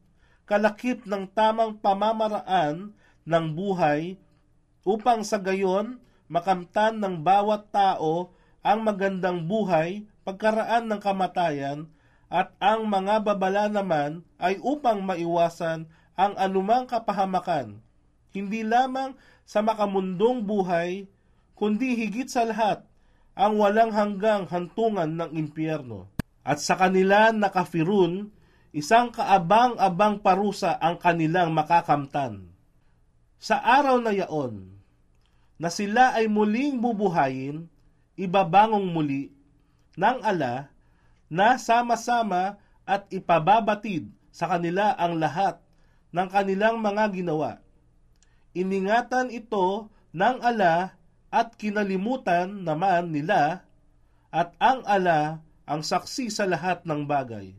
kalakip 0.49 1.05
ng 1.05 1.29
tamang 1.35 1.77
pamamaraan 1.77 2.95
ng 3.29 3.45
buhay 3.53 4.17
upang 4.87 5.21
sa 5.21 5.37
gayon 5.37 6.01
makamtan 6.31 6.97
ng 6.97 7.21
bawat 7.21 7.69
tao 7.69 8.33
ang 8.69 8.85
magandang 8.85 9.49
buhay 9.49 10.05
pagkaraan 10.29 10.93
ng 10.93 11.01
kamatayan 11.01 11.89
at 12.29 12.53
ang 12.61 12.85
mga 12.85 13.25
babala 13.25 13.65
naman 13.73 14.21
ay 14.37 14.61
upang 14.61 15.01
maiwasan 15.01 15.89
ang 16.13 16.37
anumang 16.37 16.85
kapahamakan, 16.85 17.81
hindi 18.37 18.61
lamang 18.61 19.17
sa 19.49 19.65
makamundong 19.65 20.45
buhay, 20.45 21.09
kundi 21.57 21.97
higit 21.97 22.29
sa 22.29 22.45
lahat 22.45 22.85
ang 23.33 23.57
walang 23.57 23.89
hanggang 23.97 24.45
hantungan 24.53 25.17
ng 25.17 25.33
impyerno. 25.33 26.13
At 26.45 26.61
sa 26.61 26.77
kanila 26.77 27.33
nakafirun, 27.33 28.29
isang 28.77 29.09
kaabang-abang 29.09 30.21
parusa 30.21 30.77
ang 30.77 31.01
kanilang 31.01 31.57
makakamtan. 31.57 32.53
Sa 33.41 33.57
araw 33.65 34.05
na 34.05 34.13
yaon, 34.13 34.77
na 35.57 35.73
sila 35.73 36.13
ay 36.19 36.29
muling 36.29 36.77
bubuhayin, 36.83 37.71
ibabangong 38.19 38.91
muli 38.91 39.31
ng 39.95 40.19
ala 40.27 40.69
na 41.31 41.55
sama-sama 41.55 42.59
at 42.83 43.07
ipababatid 43.15 44.11
sa 44.35 44.51
kanila 44.51 44.99
ang 44.99 45.23
lahat 45.23 45.63
ng 46.11 46.29
kanilang 46.29 46.83
mga 46.83 47.05
ginawa. 47.15 47.63
Iningatan 48.57 49.31
ito 49.31 49.87
ng 50.11 50.37
ala 50.43 50.99
at 51.29 51.55
kinalimutan 51.55 52.65
naman 52.65 53.13
nila 53.13 53.63
at 54.35 54.57
ang 54.59 54.83
ala 54.89 55.39
ang 55.69 55.85
saksi 55.85 56.33
sa 56.33 56.49
lahat 56.49 56.83
ng 56.89 57.05
bagay. 57.05 57.53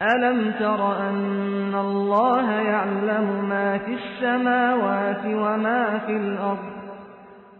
Alam 0.00 0.56
tara 0.56 1.12
anna 1.12 1.76
Allah 1.76 2.46
ya'lamu 2.48 3.44
ma 3.44 3.76
fis 3.84 4.06
samawati 4.16 5.30
wa 5.36 5.54
ma 5.60 5.80
fil 6.08 6.30
ardh 6.40 6.79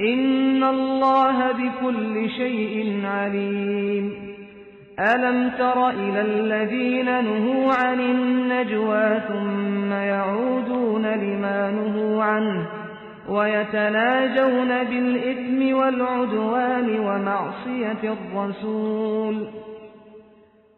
إن 0.00 0.64
الله 0.64 1.52
بكل 1.52 2.30
شيء 2.30 3.00
عليم 3.04 4.34
ألم 5.14 5.50
تر 5.58 5.88
إلى 5.90 6.20
الذين 6.20 7.04
نهوا 7.04 7.72
عن 7.74 8.00
النجوى 8.00 9.20
ثم 9.28 9.92
يعودون 9.92 11.06
لما 11.06 11.70
نهوا 11.70 12.24
عنه 12.24 12.66
ويتناجون 13.28 14.84
بالإثم 14.84 15.76
والعدوان 15.76 17.00
ومعصية 17.00 18.14
الرسول 18.14 19.46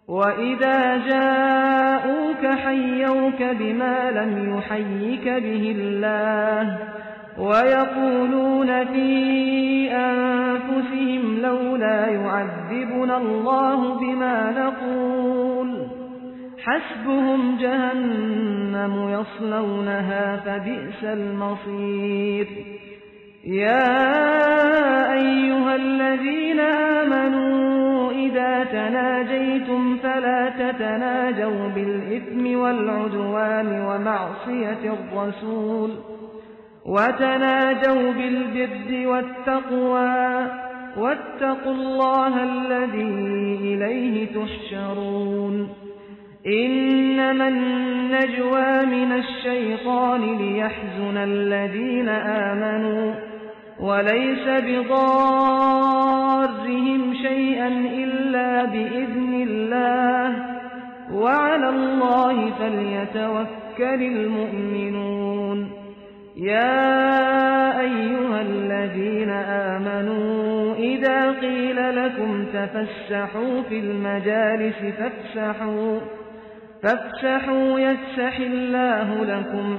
وإذا 0.09 0.97
جاءوك 0.97 2.47
حيوك 2.47 3.43
بما 3.43 4.11
لم 4.11 4.59
يحيك 4.59 5.25
به 5.25 5.75
الله 5.79 6.79
ويقولون 7.39 8.85
في 8.85 9.89
أنفسهم 9.93 11.39
لولا 11.43 12.07
يعذبنا 12.07 13.17
الله 13.17 13.99
بما 13.99 14.51
نقول. 14.51 15.87
حسبهم 16.59 17.59
جهنم 17.61 19.09
يصلونها 19.09 20.37
فبئس 20.37 21.05
المصير. 21.05 22.47
يا 23.45 25.13
أيها 25.13 25.77
الذين 25.77 26.61
آمنوا 26.61 28.13
إذا 28.13 28.65
تناجيتم 28.65 29.97
فلا 29.97 30.53
تتناجوا 30.59 31.69
بالإثم 31.69 32.59
والعدوان 32.59 33.85
ومعصية 33.85 34.95
الرسول. 34.95 36.16
وتناجوا 36.89 38.13
بالبر 38.13 39.09
والتقوى 39.09 40.47
واتقوا 40.97 41.73
الله 41.73 42.43
الذي 42.43 43.19
إليه 43.63 44.27
تحشرون. 44.27 45.69
إنما 46.47 47.49
النجوى 47.49 48.87
من 48.87 49.13
الشيطان 49.13 50.39
ليحزن 50.39 51.17
الذين 51.17 52.09
آمنوا 52.09 53.15
وليس 53.81 54.49
بضارهم 54.49 55.55
شيئا 57.15 57.69
إلا 57.95 58.65
بإذن 58.65 59.47
الله. 59.49 60.47
وعلى 61.13 61.69
الله 61.69 62.51
فليتوكل 62.59 64.03
المؤمنون. 64.03 65.36
يا 66.37 67.81
أيها 67.81 68.41
الذين 68.41 69.31
آمنوا 69.31 70.75
إذا 70.75 71.31
قيل 71.31 72.05
لكم 72.05 72.45
تفسحوا 72.53 73.63
في 73.69 73.79
المجالس 73.79 74.77
فافسحوا 74.99 75.99
فافسحوا 76.83 77.81
يفسح 77.81 78.39
الله 78.39 79.25
لكم. 79.25 79.79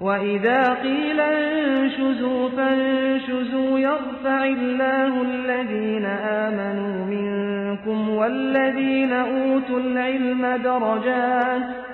وإذا 0.00 0.74
قيل 0.74 1.20
انشزوا 1.20 2.48
فانشزوا 2.48 3.78
يرفع 3.78 4.44
الله 4.44 5.22
الذين 5.22 6.04
آمنوا 6.28 7.04
منكم 7.04 8.08
والذين 8.08 9.12
أوتوا 9.12 9.80
العلم 9.80 10.46
درجات. 10.64 11.93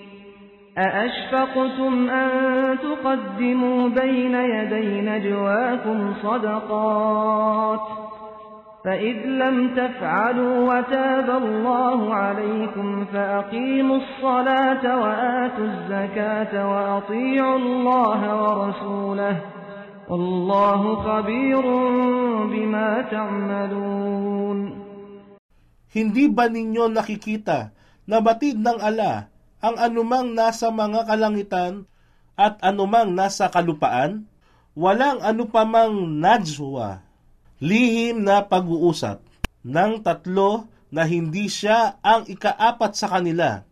أأشفقتم 0.77 2.09
أن 2.09 2.29
تقدموا 2.79 3.89
بين 3.89 4.35
يدي 4.35 5.01
نجواكم 5.01 6.13
صدقات 6.23 7.79
فإذ 8.85 9.17
لم 9.25 9.75
تفعلوا 9.75 10.55
وتاب 10.69 11.29
الله 11.43 12.13
عليكم 12.15 13.05
فأقيموا 13.05 13.97
الصلاة 13.97 14.83
وآتوا 15.01 15.65
الزكاة 15.65 16.53
وأطيعوا 16.71 17.57
الله 17.57 18.21
ورسوله 18.43 19.35
والله 20.09 20.81
خبير 20.95 21.63
بما 22.51 22.89
تعملون. 23.11 24.59
Hindi 25.91 26.31
ba 26.31 26.47
ninyo 26.47 26.87
nakikita 26.87 27.75
na 28.07 28.23
batid 28.23 28.55
ng 28.59 28.79
ala 28.79 29.30
ang 29.61 29.77
anumang 29.77 30.33
nasa 30.33 30.73
mga 30.73 31.05
kalangitan 31.05 31.85
at 32.35 32.57
anumang 32.65 33.13
nasa 33.13 33.47
kalupaan? 33.47 34.25
Walang 34.73 35.21
anupamang 35.21 36.17
najwa, 36.17 37.03
lihim 37.61 38.25
na 38.25 38.41
pag-uusap 38.41 39.21
ng 39.61 40.01
tatlo 40.01 40.65
na 40.91 41.05
hindi 41.05 41.47
siya 41.47 42.01
ang 42.01 42.27
ikaapat 42.27 42.91
sa 42.97 43.07
kanila, 43.07 43.63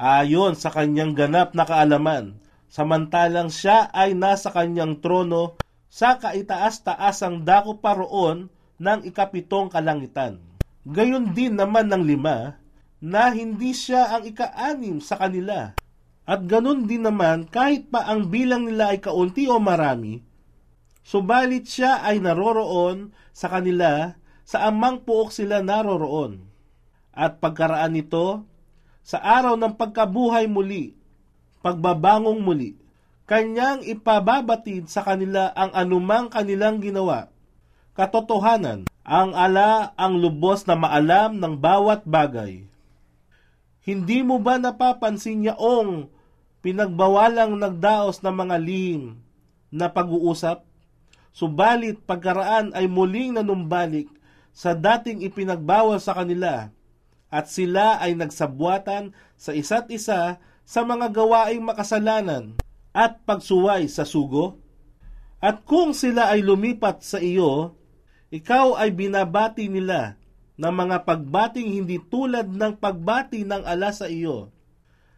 ayon 0.00 0.56
sa 0.58 0.72
kanyang 0.72 1.14
ganap 1.14 1.52
na 1.52 1.62
kaalaman, 1.62 2.38
samantalang 2.66 3.52
siya 3.52 3.92
ay 3.94 4.16
nasa 4.16 4.50
kanyang 4.50 4.98
trono 4.98 5.58
sa 5.86 6.18
kaitaas-taasang 6.18 7.46
dako 7.46 7.78
pa 7.78 7.94
roon 7.94 8.50
ng 8.76 9.00
ikapitong 9.06 9.72
kalangitan. 9.72 10.42
Gayon 10.86 11.34
din 11.34 11.58
naman 11.58 11.90
ng 11.90 12.02
lima, 12.06 12.60
na 13.00 13.32
hindi 13.32 13.76
siya 13.76 14.16
ang 14.16 14.24
ika-anim 14.24 15.00
sa 15.04 15.20
kanila. 15.20 15.76
At 16.26 16.42
ganun 16.48 16.90
din 16.90 17.06
naman 17.06 17.46
kahit 17.46 17.92
pa 17.92 18.08
ang 18.08 18.26
bilang 18.32 18.66
nila 18.66 18.90
ay 18.90 18.98
kaunti 18.98 19.46
o 19.46 19.62
marami, 19.62 20.18
subalit 21.06 21.70
siya 21.70 22.02
ay 22.02 22.18
naroroon 22.18 23.14
sa 23.30 23.46
kanila 23.46 24.18
sa 24.42 24.66
amang 24.66 25.02
puok 25.06 25.30
sila 25.30 25.62
naroroon. 25.62 26.42
At 27.14 27.38
pagkaraan 27.38 27.94
nito, 27.94 28.42
sa 29.06 29.22
araw 29.22 29.54
ng 29.54 29.78
pagkabuhay 29.78 30.50
muli, 30.50 30.98
pagbabangong 31.62 32.42
muli, 32.42 32.74
kanyang 33.26 33.86
ipababatid 33.86 34.90
sa 34.90 35.06
kanila 35.06 35.54
ang 35.54 35.70
anumang 35.74 36.26
kanilang 36.26 36.82
ginawa. 36.82 37.30
Katotohanan, 37.94 38.90
ang 39.06 39.30
ala 39.32 39.94
ang 39.94 40.18
lubos 40.18 40.66
na 40.66 40.74
maalam 40.74 41.38
ng 41.38 41.54
bawat 41.54 42.02
bagay. 42.02 42.66
Hindi 43.86 44.26
mo 44.26 44.42
ba 44.42 44.58
napapansin 44.58 45.46
yaong 45.46 46.10
pinagbawalang 46.58 47.54
nagdaos 47.54 48.18
ng 48.18 48.34
mga 48.34 48.56
lihim 48.58 49.22
na 49.70 49.86
pag-uusap? 49.86 50.66
Subalit 51.30 52.02
pagkaraan 52.02 52.74
ay 52.74 52.90
muling 52.90 53.38
nanumbalik 53.38 54.10
sa 54.50 54.74
dating 54.74 55.22
ipinagbawal 55.22 56.02
sa 56.02 56.18
kanila 56.18 56.74
at 57.30 57.46
sila 57.46 58.02
ay 58.02 58.18
nagsabwatan 58.18 59.14
sa 59.38 59.54
isa't 59.54 59.86
isa 59.94 60.42
sa 60.66 60.80
mga 60.82 61.14
gawaing 61.14 61.62
makasalanan 61.62 62.58
at 62.90 63.22
pagsuway 63.22 63.86
sa 63.86 64.02
sugo? 64.02 64.58
At 65.38 65.62
kung 65.62 65.94
sila 65.94 66.34
ay 66.34 66.42
lumipat 66.42 67.06
sa 67.06 67.22
iyo, 67.22 67.78
ikaw 68.34 68.74
ay 68.82 68.90
binabati 68.90 69.70
nila 69.70 70.18
ng 70.56 70.72
mga 70.72 71.04
pagbating 71.04 71.68
hindi 71.68 72.00
tulad 72.00 72.48
ng 72.48 72.80
pagbati 72.80 73.44
ng 73.44 73.62
ala 73.64 73.92
sa 73.92 74.08
iyo. 74.08 74.48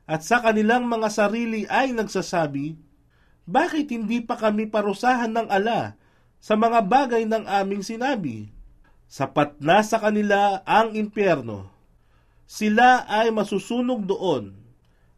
At 0.08 0.26
sa 0.26 0.42
kanilang 0.42 0.90
mga 0.90 1.08
sarili 1.14 1.62
ay 1.70 1.94
nagsasabi, 1.94 2.74
Bakit 3.48 3.88
hindi 3.94 4.20
pa 4.20 4.36
kami 4.36 4.68
parusahan 4.68 5.32
ng 5.32 5.48
ala 5.48 5.96
sa 6.42 6.58
mga 6.58 6.84
bagay 6.84 7.24
ng 7.24 7.48
aming 7.48 7.80
sinabi? 7.80 8.50
Sapat 9.08 9.56
na 9.64 9.80
sa 9.80 9.96
kanila 9.96 10.60
ang 10.68 10.92
impyerno. 10.92 11.72
Sila 12.44 13.08
ay 13.08 13.32
masusunog 13.32 14.04
doon 14.04 14.52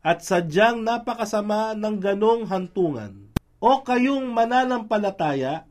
at 0.01 0.23
sadyang 0.23 0.81
napakasama 0.81 1.75
ng 1.75 1.97
ganong 1.99 2.47
hantungan. 2.47 3.31
O 3.61 3.83
kayong 3.85 4.31
mananampalataya, 4.31 5.69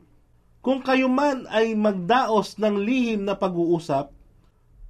kung 0.60 0.84
kayo 0.84 1.08
man 1.08 1.48
ay 1.50 1.72
magdaos 1.74 2.60
ng 2.60 2.76
lihim 2.76 3.24
na 3.24 3.34
pag-uusap, 3.34 4.12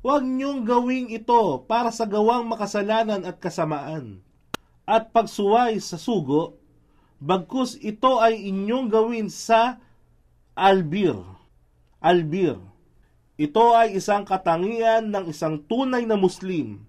huwag 0.01 0.25
niyong 0.25 0.65
gawing 0.65 1.13
ito 1.13 1.65
para 1.69 1.93
sa 1.93 2.09
gawang 2.09 2.49
makasalanan 2.49 3.25
at 3.29 3.37
kasamaan. 3.37 4.25
At 4.89 5.13
pagsuway 5.15 5.79
sa 5.79 6.01
sugo, 6.01 6.59
bagkus 7.21 7.77
ito 7.79 8.19
ay 8.19 8.49
inyong 8.49 8.89
gawin 8.89 9.29
sa 9.29 9.79
albir. 10.57 11.21
Albir. 12.01 12.59
Ito 13.41 13.77
ay 13.77 13.97
isang 13.97 14.25
katangian 14.25 15.09
ng 15.09 15.29
isang 15.29 15.61
tunay 15.65 16.05
na 16.05 16.17
Muslim 16.17 16.85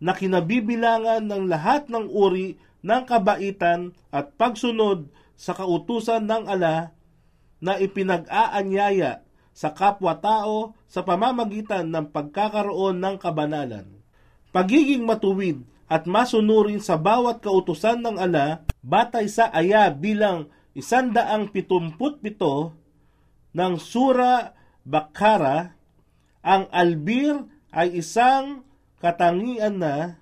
na 0.00 0.16
kinabibilangan 0.16 1.24
ng 1.24 1.42
lahat 1.48 1.88
ng 1.88 2.08
uri 2.08 2.56
ng 2.84 3.02
kabaitan 3.08 3.96
at 4.12 4.34
pagsunod 4.36 5.08
sa 5.36 5.56
kautusan 5.56 6.24
ng 6.24 6.48
ala 6.48 6.92
na 7.62 7.78
ipinag-aanyaya 7.78 9.22
sa 9.52 9.72
kapwa-tao 9.72 10.72
sa 10.88 11.04
pamamagitan 11.04 11.88
ng 11.92 12.08
pagkakaroon 12.12 12.98
ng 12.98 13.16
kabanalan. 13.20 13.86
Pagiging 14.52 15.04
matuwid 15.04 15.64
at 15.88 16.08
masunurin 16.08 16.80
sa 16.80 16.96
bawat 16.96 17.44
kautusan 17.44 18.00
ng 18.00 18.16
ala 18.16 18.64
batay 18.80 19.28
sa 19.28 19.52
aya 19.52 19.92
bilang 19.92 20.48
isandaang 20.72 21.52
pitumput-pito 21.52 22.72
ng 23.52 23.74
Sura 23.76 24.56
Bakara 24.82 25.76
ang 26.42 26.66
albir 26.74 27.46
ay 27.70 28.02
isang 28.02 28.66
katangian 28.98 29.78
na 29.78 30.18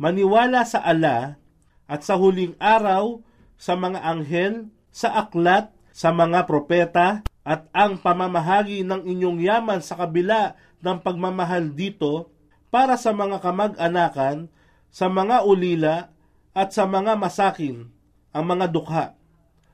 maniwala 0.00 0.66
sa 0.66 0.82
ala 0.82 1.38
at 1.86 2.00
sa 2.02 2.18
huling 2.18 2.58
araw 2.58 3.22
sa 3.60 3.76
mga 3.76 4.00
anghel, 4.02 4.54
sa 4.90 5.14
aklat, 5.14 5.70
sa 5.92 6.10
mga 6.10 6.48
propeta, 6.48 7.22
at 7.50 7.66
ang 7.74 7.98
pamamahagi 7.98 8.86
ng 8.86 9.02
inyong 9.10 9.42
yaman 9.42 9.82
sa 9.82 9.98
kabila 9.98 10.54
ng 10.78 11.02
pagmamahal 11.02 11.74
dito 11.74 12.30
para 12.70 12.94
sa 12.94 13.10
mga 13.10 13.42
kamag-anakan, 13.42 14.46
sa 14.86 15.10
mga 15.10 15.42
ulila, 15.42 16.14
at 16.54 16.70
sa 16.70 16.86
mga 16.86 17.18
masakin, 17.18 17.90
ang 18.30 18.44
mga 18.46 18.70
dukha, 18.70 19.18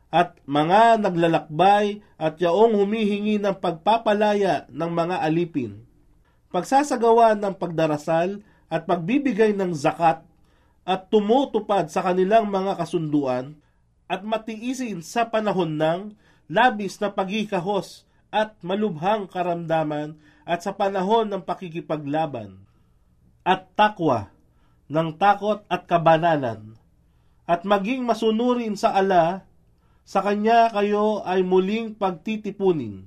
at 0.09 0.41
mga 0.49 1.05
naglalakbay 1.05 2.01
at 2.17 2.41
yaong 2.41 2.81
humihingi 2.81 3.37
ng 3.37 3.61
pagpapalaya 3.61 4.65
ng 4.73 4.91
mga 4.97 5.21
alipin. 5.21 5.85
Pagsasagawa 6.49 7.37
ng 7.37 7.61
pagdarasal 7.61 8.41
at 8.73 8.89
pagbibigay 8.89 9.53
ng 9.53 9.77
zakat 9.77 10.25
at 10.89 11.01
tumutupad 11.13 11.93
sa 11.93 12.01
kanilang 12.01 12.49
mga 12.49 12.81
kasunduan 12.81 13.61
at 14.09 14.25
matiisin 14.25 15.05
sa 15.05 15.29
panahon 15.29 15.77
ng 15.77 16.01
labis 16.47 16.99
na 17.03 17.11
pagkikahos 17.11 18.07
at 18.31 18.59
malubhang 18.63 19.27
karamdaman 19.31 20.19
at 20.47 20.63
sa 20.63 20.75
panahon 20.75 21.27
ng 21.31 21.43
pakikipaglaban 21.43 22.59
at 23.47 23.71
takwa 23.75 24.31
ng 24.87 25.15
takot 25.19 25.63
at 25.67 25.87
kabanalan 25.87 26.79
at 27.47 27.63
maging 27.63 28.03
masunurin 28.03 28.75
sa 28.75 28.95
ala 28.95 29.47
sa 30.07 30.23
kanya 30.23 30.71
kayo 30.71 31.27
ay 31.27 31.43
muling 31.43 31.99
pagtitipunin. 31.99 33.03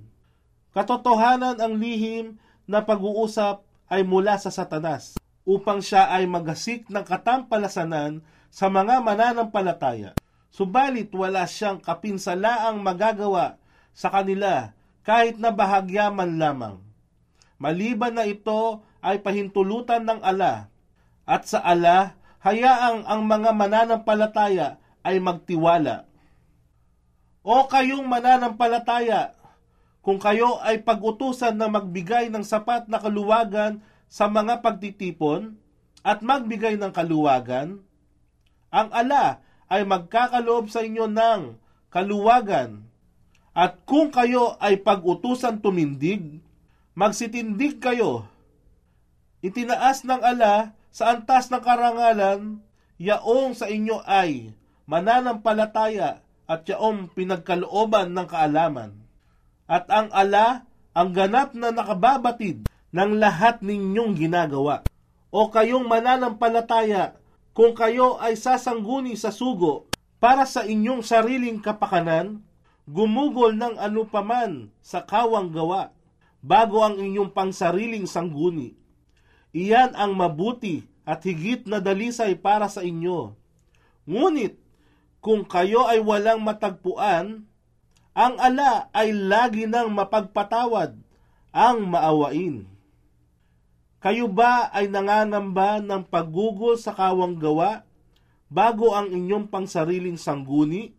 Katotohanan 0.76 1.60
ang 1.60 1.80
lihim 1.80 2.36
na 2.68 2.84
pag-uusap 2.84 3.64
ay 3.88 4.04
mula 4.04 4.36
sa 4.36 4.52
satanas 4.52 5.16
upang 5.48 5.80
siya 5.80 6.12
ay 6.12 6.28
magasik 6.28 6.92
ng 6.92 7.04
katampalasanan 7.08 8.20
sa 8.52 8.68
mga 8.68 9.00
mananampalataya. 9.00 10.19
Subalit 10.50 11.14
wala 11.14 11.46
siyang 11.46 11.78
kapinsalaang 11.78 12.82
magagawa 12.82 13.62
sa 13.94 14.10
kanila 14.10 14.74
kahit 15.06 15.38
na 15.38 15.54
bahagya 15.54 16.10
man 16.10 16.42
lamang. 16.42 16.82
Maliban 17.62 18.18
na 18.18 18.26
ito 18.26 18.82
ay 19.00 19.22
pahintulutan 19.22 20.04
ng 20.06 20.20
ala 20.26 20.68
at 21.30 21.46
sa 21.46 21.62
ala 21.62 22.18
hayaang 22.42 23.06
ang 23.06 23.22
mga 23.28 23.52
mananampalataya 23.54 24.82
ay 25.06 25.22
magtiwala. 25.22 26.08
O 27.44 27.68
kayong 27.68 28.08
mananampalataya, 28.08 29.36
kung 30.00 30.20
kayo 30.20 30.60
ay 30.64 30.82
pag-utusan 30.84 31.56
na 31.56 31.68
magbigay 31.68 32.32
ng 32.32 32.44
sapat 32.44 32.88
na 32.88 33.00
kaluwagan 33.00 33.84
sa 34.10 34.26
mga 34.32 34.64
pagtitipon 34.64 35.60
at 36.02 36.24
magbigay 36.24 36.80
ng 36.80 36.92
kaluwagan, 36.92 37.84
ang 38.72 38.90
ala 38.96 39.44
ay 39.70 39.86
magkakaloob 39.86 40.68
sa 40.74 40.82
inyo 40.82 41.06
ng 41.06 41.56
kaluwagan. 41.94 42.84
At 43.54 43.86
kung 43.86 44.10
kayo 44.10 44.58
ay 44.58 44.82
pag-utusan 44.82 45.62
tumindig, 45.62 46.42
magsitindig 46.98 47.78
kayo. 47.80 48.26
Itinaas 49.46 50.04
ng 50.04 50.20
ala 50.20 50.74
sa 50.90 51.16
antas 51.16 51.54
ng 51.54 51.62
karangalan, 51.62 52.60
yaong 52.98 53.56
sa 53.56 53.70
inyo 53.70 54.04
ay 54.04 54.52
mananampalataya 54.90 56.26
at 56.50 56.66
yaong 56.66 57.14
pinagkalooban 57.14 58.12
ng 58.12 58.28
kaalaman 58.28 59.00
at 59.70 59.86
ang 59.94 60.10
ala 60.10 60.66
ang 60.98 61.14
ganap 61.14 61.54
na 61.54 61.70
nakababatid 61.70 62.66
ng 62.90 63.12
lahat 63.22 63.62
ninyong 63.62 64.18
ginagawa. 64.18 64.82
O 65.30 65.54
kayong 65.54 65.86
mananampalataya 65.86 67.19
kung 67.52 67.74
kayo 67.74 68.22
ay 68.22 68.38
sasangguni 68.38 69.18
sa 69.18 69.34
sugo 69.34 69.90
para 70.22 70.46
sa 70.46 70.68
inyong 70.68 71.02
sariling 71.02 71.60
kapakanan, 71.60 72.44
gumugol 72.90 73.54
ng 73.54 73.78
anupaman 73.78 74.74
sa 74.82 75.06
kawang 75.06 75.54
gawa 75.54 75.94
bago 76.42 76.82
ang 76.82 76.98
inyong 76.98 77.30
pangsariling 77.30 78.10
sangguni. 78.10 78.74
Iyan 79.54 79.94
ang 79.98 80.14
mabuti 80.18 80.86
at 81.06 81.26
higit 81.26 81.66
na 81.66 81.82
dalisay 81.82 82.38
para 82.38 82.70
sa 82.70 82.86
inyo. 82.86 83.34
Ngunit, 84.06 84.58
kung 85.20 85.44
kayo 85.46 85.90
ay 85.90 86.00
walang 86.00 86.42
matagpuan, 86.42 87.50
ang 88.14 88.36
ala 88.38 88.90
ay 88.94 89.14
lagi 89.14 89.66
nang 89.70 89.94
mapagpatawad, 89.94 90.98
ang 91.54 91.78
maawain. 91.90 92.66
Kayo 94.00 94.32
ba 94.32 94.72
ay 94.72 94.88
nangangamba 94.88 95.84
ng 95.84 96.08
paggugol 96.08 96.80
sa 96.80 96.96
kawang 96.96 97.36
gawa 97.36 97.84
bago 98.48 98.96
ang 98.96 99.12
inyong 99.12 99.52
pangsariling 99.52 100.16
sangguni? 100.16 100.96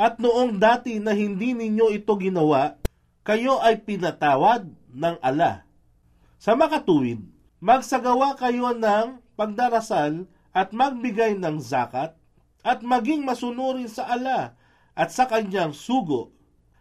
At 0.00 0.16
noong 0.16 0.56
dati 0.56 0.96
na 0.98 1.12
hindi 1.12 1.52
ninyo 1.52 1.92
ito 1.92 2.16
ginawa, 2.16 2.80
kayo 3.22 3.60
ay 3.60 3.84
pinatawad 3.84 4.66
ng 4.90 5.16
ala. 5.20 5.68
Sa 6.40 6.56
makatuwid, 6.56 7.20
magsagawa 7.60 8.40
kayo 8.40 8.72
ng 8.72 9.20
pagdarasal 9.36 10.24
at 10.56 10.72
magbigay 10.72 11.36
ng 11.36 11.60
zakat 11.60 12.16
at 12.64 12.80
maging 12.80 13.20
masunurin 13.20 13.86
sa 13.86 14.08
ala 14.08 14.56
at 14.96 15.12
sa 15.12 15.28
kanyang 15.28 15.76
sugo 15.76 16.32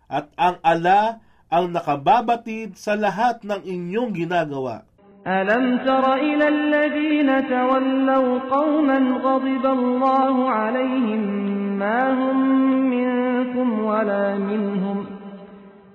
at 0.08 0.32
ang 0.40 0.56
ala 0.64 1.20
ang 1.52 1.70
nakababatid 1.70 2.80
sa 2.80 2.96
lahat 2.96 3.44
ng 3.44 3.62
inyong 3.62 4.16
ginagawa. 4.16 4.88
ألم 5.28 5.78
تر 5.78 6.14
إلى 6.14 6.48
الذين 6.48 7.50
تولوا 7.50 8.40
قوما 8.40 9.00
غضب 9.24 9.66
الله 9.66 10.50
عليهم 10.50 11.22
ما 11.80 12.10
هم 12.10 12.38
منكم 12.90 13.84
ولا 13.84 14.36
منهم 14.36 15.06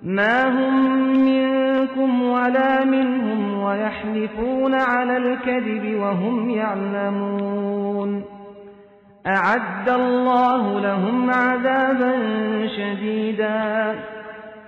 ما 0.03 0.49
هم 0.49 0.99
منكم 1.25 2.21
ولا 2.21 2.85
منهم 2.85 3.63
ويحلفون 3.63 4.75
على 4.75 5.17
الكذب 5.17 5.99
وهم 5.99 6.49
يعلمون 6.49 8.23
أعد 9.27 9.89
الله 9.89 10.79
لهم 10.79 11.29
عذابا 11.29 12.13
شديدا 12.77 13.95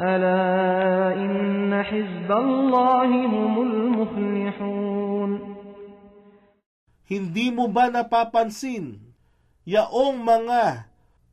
ألا 0.00 1.14
إن 1.14 1.82
حزب 1.82 2.30
الله 2.32 3.08
هم 3.26 3.54
المفلحون 3.62 5.32
Hindi 7.10 7.50
mo 7.50 7.66
ba 7.66 7.90
napapansin 7.90 9.02
yaong 9.66 10.22
mga 10.22 10.86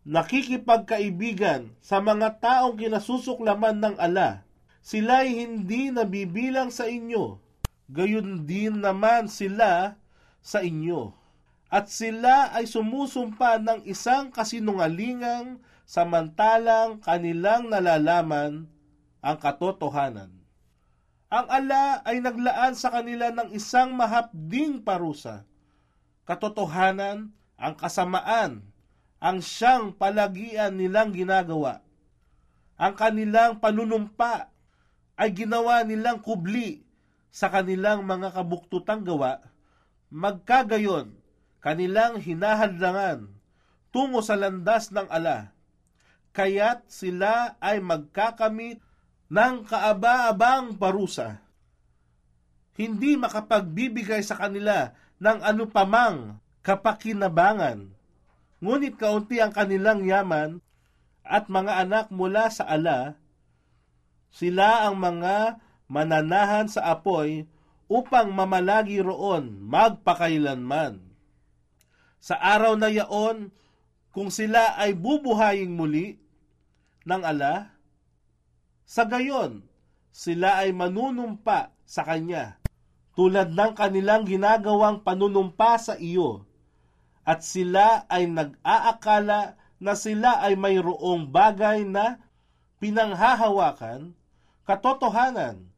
nakikipagkaibigan 0.09 1.69
sa 1.85 2.01
mga 2.01 2.41
taong 2.41 2.81
kinasusuklaman 2.81 3.77
ng 3.77 3.95
ala, 4.01 4.41
sila'y 4.81 5.37
hindi 5.37 5.93
nabibilang 5.93 6.73
sa 6.73 6.89
inyo, 6.89 7.37
gayon 7.93 8.41
din 8.47 8.81
naman 8.81 9.29
sila 9.29 10.01
sa 10.41 10.65
inyo. 10.65 11.13
At 11.67 11.91
sila 11.91 12.55
ay 12.55 12.65
sumusumpa 12.65 13.59
ng 13.59 13.79
isang 13.85 14.31
kasinungalingang 14.31 15.59
samantalang 15.86 17.02
kanilang 17.02 17.68
nalalaman 17.68 18.70
ang 19.22 19.36
katotohanan. 19.38 20.30
Ang 21.32 21.46
ala 21.48 22.04
ay 22.04 22.20
naglaan 22.20 22.76
sa 22.76 22.92
kanila 22.92 23.32
ng 23.32 23.56
isang 23.56 23.96
mahapding 23.96 24.84
parusa. 24.84 25.48
Katotohanan, 26.28 27.32
ang 27.56 27.74
kasamaan, 27.78 28.60
ang 29.22 29.38
siyang 29.40 29.96
palagian 29.96 30.76
nilang 30.76 31.14
ginagawa. 31.14 31.80
Ang 32.76 32.98
kanilang 32.98 33.62
panunumpa 33.62 34.50
ay 35.16 35.30
ginawa 35.32 35.86
nilang 35.86 36.18
kubli 36.20 36.82
sa 37.32 37.48
kanilang 37.48 38.04
mga 38.04 38.34
kabuktutang 38.36 39.06
gawa, 39.06 39.40
magkagayon 40.12 41.16
kanilang 41.62 42.18
hinahadlangan 42.20 43.30
tungo 43.94 44.20
sa 44.20 44.34
landas 44.36 44.90
ng 44.90 45.06
ala, 45.08 45.51
kaya't 46.32 46.88
sila 46.88 47.60
ay 47.60 47.78
magkakamit 47.84 48.80
ng 49.32 49.54
kaaba-abang 49.64 50.76
parusa. 50.76 51.40
Hindi 52.76 53.20
makapagbibigay 53.20 54.24
sa 54.24 54.40
kanila 54.40 54.96
ng 55.20 55.38
anupamang 55.44 56.40
kapakinabangan, 56.64 57.92
ngunit 58.64 58.96
kaunti 58.96 59.40
ang 59.44 59.52
kanilang 59.52 60.04
yaman 60.08 60.60
at 61.22 61.46
mga 61.52 61.84
anak 61.84 62.06
mula 62.08 62.48
sa 62.48 62.64
ala, 62.66 63.20
sila 64.32 64.88
ang 64.88 64.96
mga 64.96 65.60
mananahan 65.92 66.66
sa 66.66 66.88
apoy 66.88 67.44
upang 67.92 68.32
mamalagi 68.32 69.04
roon 69.04 69.60
magpakailanman. 69.68 71.04
Sa 72.22 72.40
araw 72.40 72.80
na 72.80 72.88
yaon, 72.88 73.52
kung 74.14 74.32
sila 74.32 74.78
ay 74.78 74.96
bubuhayin 74.96 75.72
muli 75.72 76.21
ng 77.08 77.22
ala, 77.22 77.74
sa 78.86 79.08
gayon, 79.08 79.64
sila 80.12 80.60
ay 80.60 80.76
manunumpa 80.76 81.72
sa 81.88 82.04
Kanya, 82.04 82.60
tulad 83.16 83.52
ng 83.52 83.72
kanilang 83.72 84.28
ginagawang 84.28 85.00
panunumpa 85.00 85.80
sa 85.80 85.94
iyo, 85.96 86.44
at 87.22 87.46
sila 87.46 88.04
ay 88.10 88.26
nag-aakala 88.26 89.56
na 89.82 89.92
sila 89.94 90.42
ay 90.42 90.58
mayroong 90.58 91.30
bagay 91.30 91.86
na 91.86 92.18
pinanghahawakan, 92.82 94.14
katotohanan, 94.66 95.70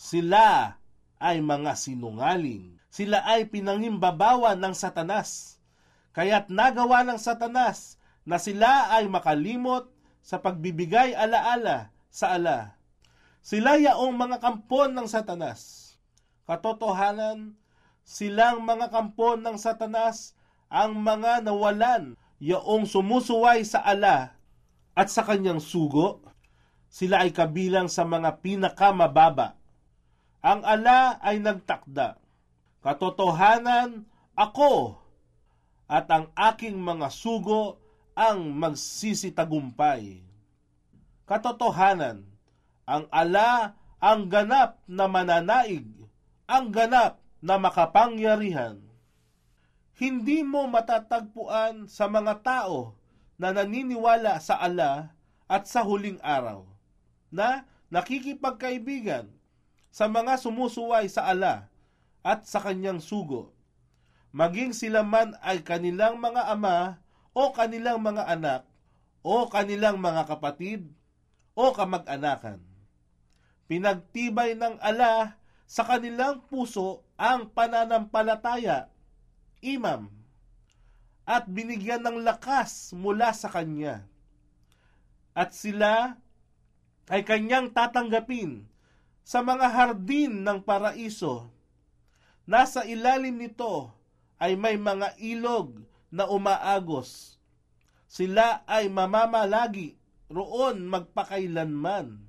sila 0.00 0.80
ay 1.20 1.44
mga 1.44 1.76
sinungaling. 1.76 2.80
Sila 2.88 3.22
ay 3.22 3.46
pinangimbabawan 3.52 4.56
ng 4.56 4.74
satanas. 4.74 5.60
Kaya't 6.16 6.48
nagawa 6.48 7.04
ng 7.04 7.20
satanas 7.20 8.00
na 8.24 8.40
sila 8.40 8.90
ay 8.96 9.06
makalimot 9.06 9.92
sa 10.20 10.38
pagbibigay 10.40 11.16
alaala 11.16 11.92
sa 12.12 12.36
ala. 12.36 12.76
Sila 13.40 13.80
yaong 13.80 14.14
mga 14.14 14.38
kampon 14.38 14.92
ng 14.92 15.08
satanas. 15.08 15.92
Katotohanan, 16.44 17.56
silang 18.04 18.66
mga 18.66 18.92
kampon 18.92 19.40
ng 19.40 19.56
satanas 19.56 20.36
ang 20.68 20.98
mga 21.00 21.46
nawalan 21.46 22.18
yaong 22.42 22.84
sumusuway 22.88 23.64
sa 23.64 23.80
ala 23.80 24.34
at 24.96 25.08
sa 25.08 25.24
kanyang 25.24 25.62
sugo. 25.62 26.24
Sila 26.90 27.22
ay 27.22 27.30
kabilang 27.30 27.86
sa 27.86 28.02
mga 28.02 28.42
pinakamababa. 28.42 29.54
Ang 30.42 30.66
ala 30.66 31.22
ay 31.22 31.38
nagtakda. 31.38 32.18
Katotohanan, 32.82 34.08
ako 34.34 34.96
at 35.90 36.06
ang 36.08 36.32
aking 36.34 36.78
mga 36.80 37.12
sugo 37.12 37.76
ang 38.14 38.52
magsisitagumpay. 38.56 40.22
Katotohanan, 41.24 42.26
ang 42.86 43.06
ala 43.14 43.78
ang 44.00 44.32
ganap 44.32 44.80
na 44.88 45.04
mananaig, 45.04 45.84
ang 46.48 46.72
ganap 46.72 47.20
na 47.44 47.60
makapangyarihan. 47.60 48.80
Hindi 50.00 50.40
mo 50.40 50.64
matatagpuan 50.64 51.84
sa 51.84 52.08
mga 52.08 52.40
tao 52.40 52.96
na 53.36 53.52
naniniwala 53.52 54.40
sa 54.40 54.56
ala 54.56 55.12
at 55.44 55.68
sa 55.68 55.84
huling 55.84 56.16
araw, 56.24 56.64
na 57.28 57.68
nakikipagkaibigan 57.92 59.28
sa 59.92 60.08
mga 60.08 60.40
sumusuway 60.40 61.04
sa 61.12 61.28
ala 61.28 61.68
at 62.24 62.48
sa 62.48 62.64
kanyang 62.64 63.04
sugo, 63.04 63.52
maging 64.32 64.72
sila 64.72 65.04
man 65.04 65.36
ay 65.44 65.60
kanilang 65.60 66.16
mga 66.16 66.48
ama 66.48 66.96
o 67.36 67.54
kanilang 67.54 68.02
mga 68.02 68.26
anak 68.26 68.62
o 69.20 69.46
kanilang 69.46 70.00
mga 70.00 70.26
kapatid 70.26 70.88
o 71.52 71.70
kamag-anakan. 71.76 72.62
Pinagtibay 73.70 74.58
ng 74.58 74.80
ala 74.82 75.38
sa 75.70 75.86
kanilang 75.86 76.42
puso 76.50 77.06
ang 77.14 77.46
pananampalataya, 77.52 78.90
imam, 79.62 80.10
at 81.22 81.46
binigyan 81.46 82.02
ng 82.02 82.26
lakas 82.26 82.90
mula 82.90 83.30
sa 83.30 83.46
kanya. 83.46 84.02
At 85.30 85.54
sila 85.54 86.18
ay 87.06 87.22
kanyang 87.22 87.70
tatanggapin 87.70 88.66
sa 89.22 89.46
mga 89.46 89.70
hardin 89.70 90.42
ng 90.42 90.58
paraiso. 90.66 91.54
Nasa 92.50 92.82
ilalim 92.82 93.38
nito 93.38 93.94
ay 94.42 94.58
may 94.58 94.74
mga 94.74 95.14
ilog 95.22 95.86
na 96.10 96.26
umaagos. 96.26 97.38
Sila 98.10 98.66
ay 98.66 98.90
mamamalagi 98.90 99.94
roon 100.30 100.86
magpakailanman. 100.86 102.22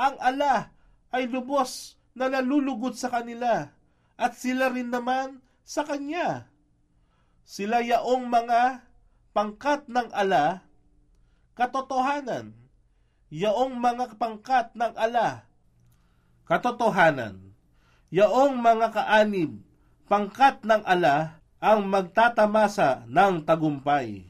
Ang 0.00 0.16
ala 0.20 0.72
ay 1.12 1.28
lubos 1.28 2.00
na 2.16 2.28
nalulugod 2.28 2.96
sa 2.96 3.12
kanila 3.12 3.72
at 4.20 4.32
sila 4.36 4.68
rin 4.68 4.92
naman 4.92 5.40
sa 5.64 5.84
kanya. 5.84 6.48
Sila 7.44 7.80
yaong 7.80 8.28
mga 8.28 8.84
pangkat 9.32 9.88
ng 9.88 10.12
ala, 10.12 10.64
katotohanan. 11.56 12.52
Yaong 13.30 13.78
mga 13.78 14.20
pangkat 14.20 14.74
ng 14.76 14.92
ala, 14.98 15.48
katotohanan. 16.44 17.54
Yaong 18.10 18.58
mga 18.58 18.90
kaanib, 18.90 19.62
pangkat 20.10 20.66
ng 20.66 20.82
ala, 20.82 21.39
ang 21.60 21.84
magtatamasa 21.84 23.04
ng 23.04 23.44
tagumpay. 23.44 24.29